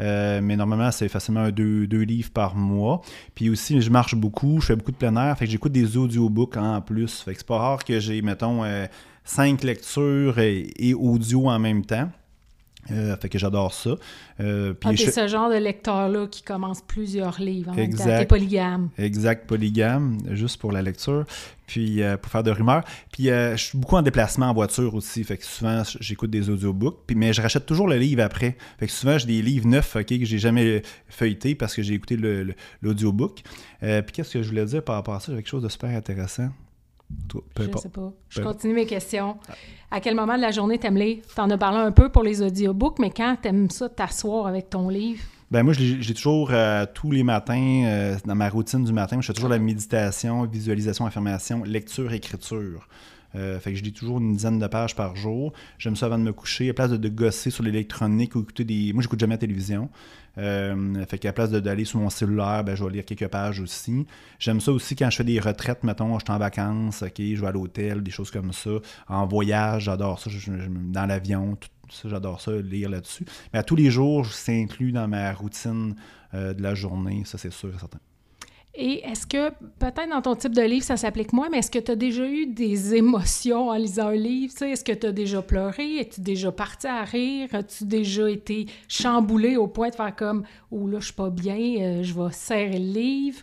[0.00, 3.02] euh, mais normalement, c'est facilement deux, deux, livres par mois.
[3.34, 5.98] Puis aussi, je marche beaucoup, je fais beaucoup de plein air, fait que j'écoute des
[5.98, 7.20] audiobooks en plus.
[7.20, 8.86] Fait que c'est pas rare que j'ai, mettons, euh,
[9.24, 12.08] cinq lectures et audio en même temps.
[12.90, 13.96] Euh, fait que j'adore ça.
[14.40, 17.72] Euh, puis ah, ce genre de lecteur-là qui commence plusieurs livres.
[17.72, 18.28] En exact.
[18.28, 18.90] polygame.
[18.98, 21.24] Exact, polygame, juste pour la lecture.
[21.66, 22.84] Puis euh, pour faire de rumeurs.
[23.10, 25.24] Puis euh, je suis beaucoup en déplacement en voiture aussi.
[25.24, 26.98] Fait que souvent, j'écoute des audiobooks.
[27.06, 28.56] Puis, mais je rachète toujours le livre après.
[28.78, 31.94] Fait que souvent, j'ai des livres neufs ok, que j'ai jamais feuilletés parce que j'ai
[31.94, 32.16] écouté
[32.82, 33.42] l'audiobook.
[33.80, 35.32] puis qu'est-ce que je voulais dire par rapport à ça?
[35.32, 36.50] J'ai quelque chose de super intéressant.
[37.58, 38.12] Je ne sais pas.
[38.28, 39.36] Je continue mes questions.
[39.90, 41.18] À quel moment de la journée t'aimes lire?
[41.34, 44.88] T'en as parlé un peu pour les audiobooks, mais quand t'aimes ça t'asseoir avec ton
[44.88, 45.22] livre?
[45.50, 49.26] Ben moi, j'ai toujours, euh, tous les matins, euh, dans ma routine du matin, je
[49.26, 52.88] fais toujours la méditation, visualisation, affirmation, lecture, écriture.
[53.34, 55.52] Euh, fait que je lis toujours une dizaine de pages par jour.
[55.78, 56.70] J'aime ça avant de me coucher.
[56.70, 58.92] À place de, gosser sur l'électronique ou écouter des.
[58.92, 59.90] Moi, j'écoute jamais la télévision.
[60.38, 64.06] Euh, fait place d'aller sur mon cellulaire, ben, je vais lire quelques pages aussi.
[64.38, 67.46] J'aime ça aussi quand je fais des retraites, mettons, je suis en vacances, je vais
[67.46, 68.70] à l'hôtel, des choses comme ça.
[69.08, 70.30] En voyage, j'adore ça.
[70.48, 71.56] dans l'avion,
[72.04, 73.24] j'adore ça, lire là-dessus.
[73.52, 75.94] Mais à tous les jours, c'est inclus dans ma routine
[76.34, 77.98] euh, de la journée, ça c'est sûr et certain.
[78.78, 81.78] Et est-ce que, peut-être dans ton type de livre, ça s'applique moins, mais est-ce que
[81.78, 84.52] tu as déjà eu des émotions en lisant un livre?
[84.62, 85.96] Est-ce que tu as déjà pleuré?
[85.96, 87.48] Es-tu déjà parti à rire?
[87.52, 91.56] As-tu déjà été chamboulé au point de faire comme «Oh là, je suis pas bien,
[91.56, 93.40] euh, je vais serrer le livre»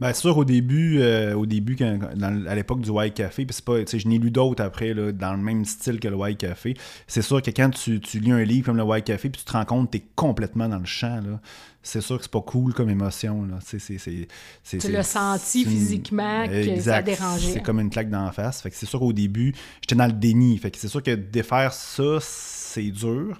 [0.00, 3.84] Bien sûr, au début, euh, au début à l'époque du White Café, puis c'est pas,
[3.84, 6.74] je n'ai lu d'autres après, là, dans le même style que le White Café.
[7.06, 9.44] C'est sûr que quand tu, tu, lis un livre comme le White Café, puis tu
[9.44, 11.38] te rends compte que tu es complètement dans le champ, là,
[11.82, 13.44] c'est sûr que c'est pas cool comme émotion.
[13.44, 13.58] Là.
[13.62, 17.52] C'est, c'est, tu l'as senti physiquement que ça dérangeait.
[17.52, 18.62] C'est comme une claque d'en face.
[18.62, 20.56] Fait que c'est sûr qu'au début, j'étais dans le déni.
[20.58, 23.38] Fait que c'est sûr que défaire ça, c'est dur.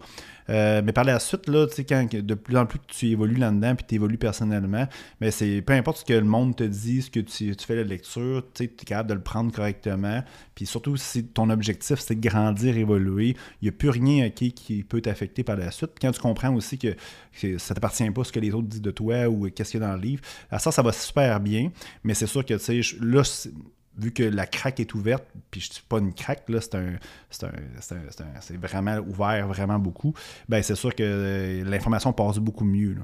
[0.50, 3.86] Euh, mais par la suite, là, quand de plus en plus tu évolues là-dedans puis
[3.88, 4.86] tu évolues personnellement,
[5.20, 7.84] mais c'est peu importe ce que le monde te dit, ce que tu, fais la
[7.84, 10.22] lecture, tu es capable de le prendre correctement.
[10.54, 14.82] Puis surtout, si ton objectif, c'est de grandir, évoluer, il n'y a plus rien qui
[14.82, 15.92] peut t'affecter par la suite.
[16.00, 16.96] quand tu comprends aussi que,
[17.58, 19.86] ça t'appartient pas ce que les autres disent de toi ou qu'est-ce qu'il y a
[19.86, 20.22] dans le livre,
[20.58, 21.70] ça, ça va super bien.
[22.02, 23.22] Mais c'est sûr que, tu là,
[23.96, 26.98] vu que la craque est ouverte, puis je suis pas une craque, là, c'est un,
[28.40, 30.14] c'est vraiment ouvert vraiment beaucoup,
[30.48, 32.94] ben c'est sûr que euh, l'information passe beaucoup mieux.
[32.94, 33.02] Là.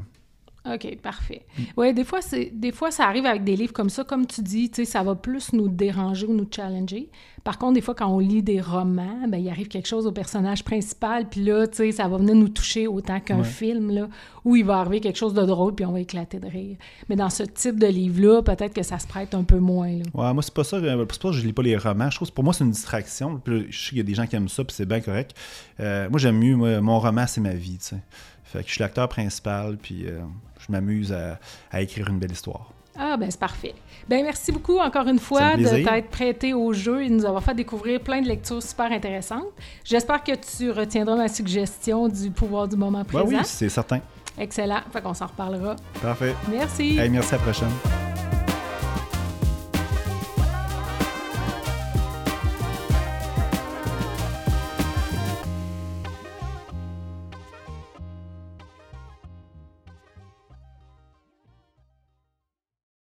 [0.75, 1.43] OK, parfait.
[1.77, 4.43] Oui, des fois, c'est, des fois, ça arrive avec des livres comme ça, comme tu
[4.43, 7.11] dis, tu sais, ça va plus nous déranger ou nous challenger.
[7.45, 10.12] Par contre, des fois, quand on lit des romans, ben, il arrive quelque chose au
[10.12, 14.09] personnage principal, puis là, tu sais, ça va venir nous toucher autant qu'un film, là,
[14.45, 16.77] où il va arriver quelque chose de drôle, puis on va éclater de rire.
[17.09, 20.05] Mais dans ce type de livre-là, peut-être que ça se prête un peu moins, là.
[20.14, 22.11] Ouais, moi, c'est pas ça, euh, c'est pas que je lis pas les romans.
[22.11, 23.39] Je trouve pour moi, c'est une distraction.
[23.39, 25.37] Puis, je sais qu'il y a des gens qui aiment ça, puis c'est bien correct.
[25.79, 27.97] Euh, moi, j'aime mieux, mon roman, c'est ma vie, tu sais.
[28.47, 30.21] Fait que je suis l'acteur principal, puis euh,
[30.67, 32.73] je m'amuse à, écrire une belle histoire.
[32.99, 33.75] Ah, ben c'est parfait.
[34.09, 37.43] Ben merci beaucoup encore une fois de t'être prêté au jeu et de nous avoir
[37.43, 39.45] fait découvrir plein de lectures super intéressantes.
[39.85, 43.27] J'espère que tu retiendras ma suggestion du pouvoir du moment présent.
[43.27, 44.01] oui, c'est certain.
[44.39, 44.81] Excellent.
[44.93, 45.77] Fait qu'on s'en reparlera.
[46.01, 46.35] Parfait.
[46.51, 46.99] Merci.
[47.11, 48.36] merci à la prochaine.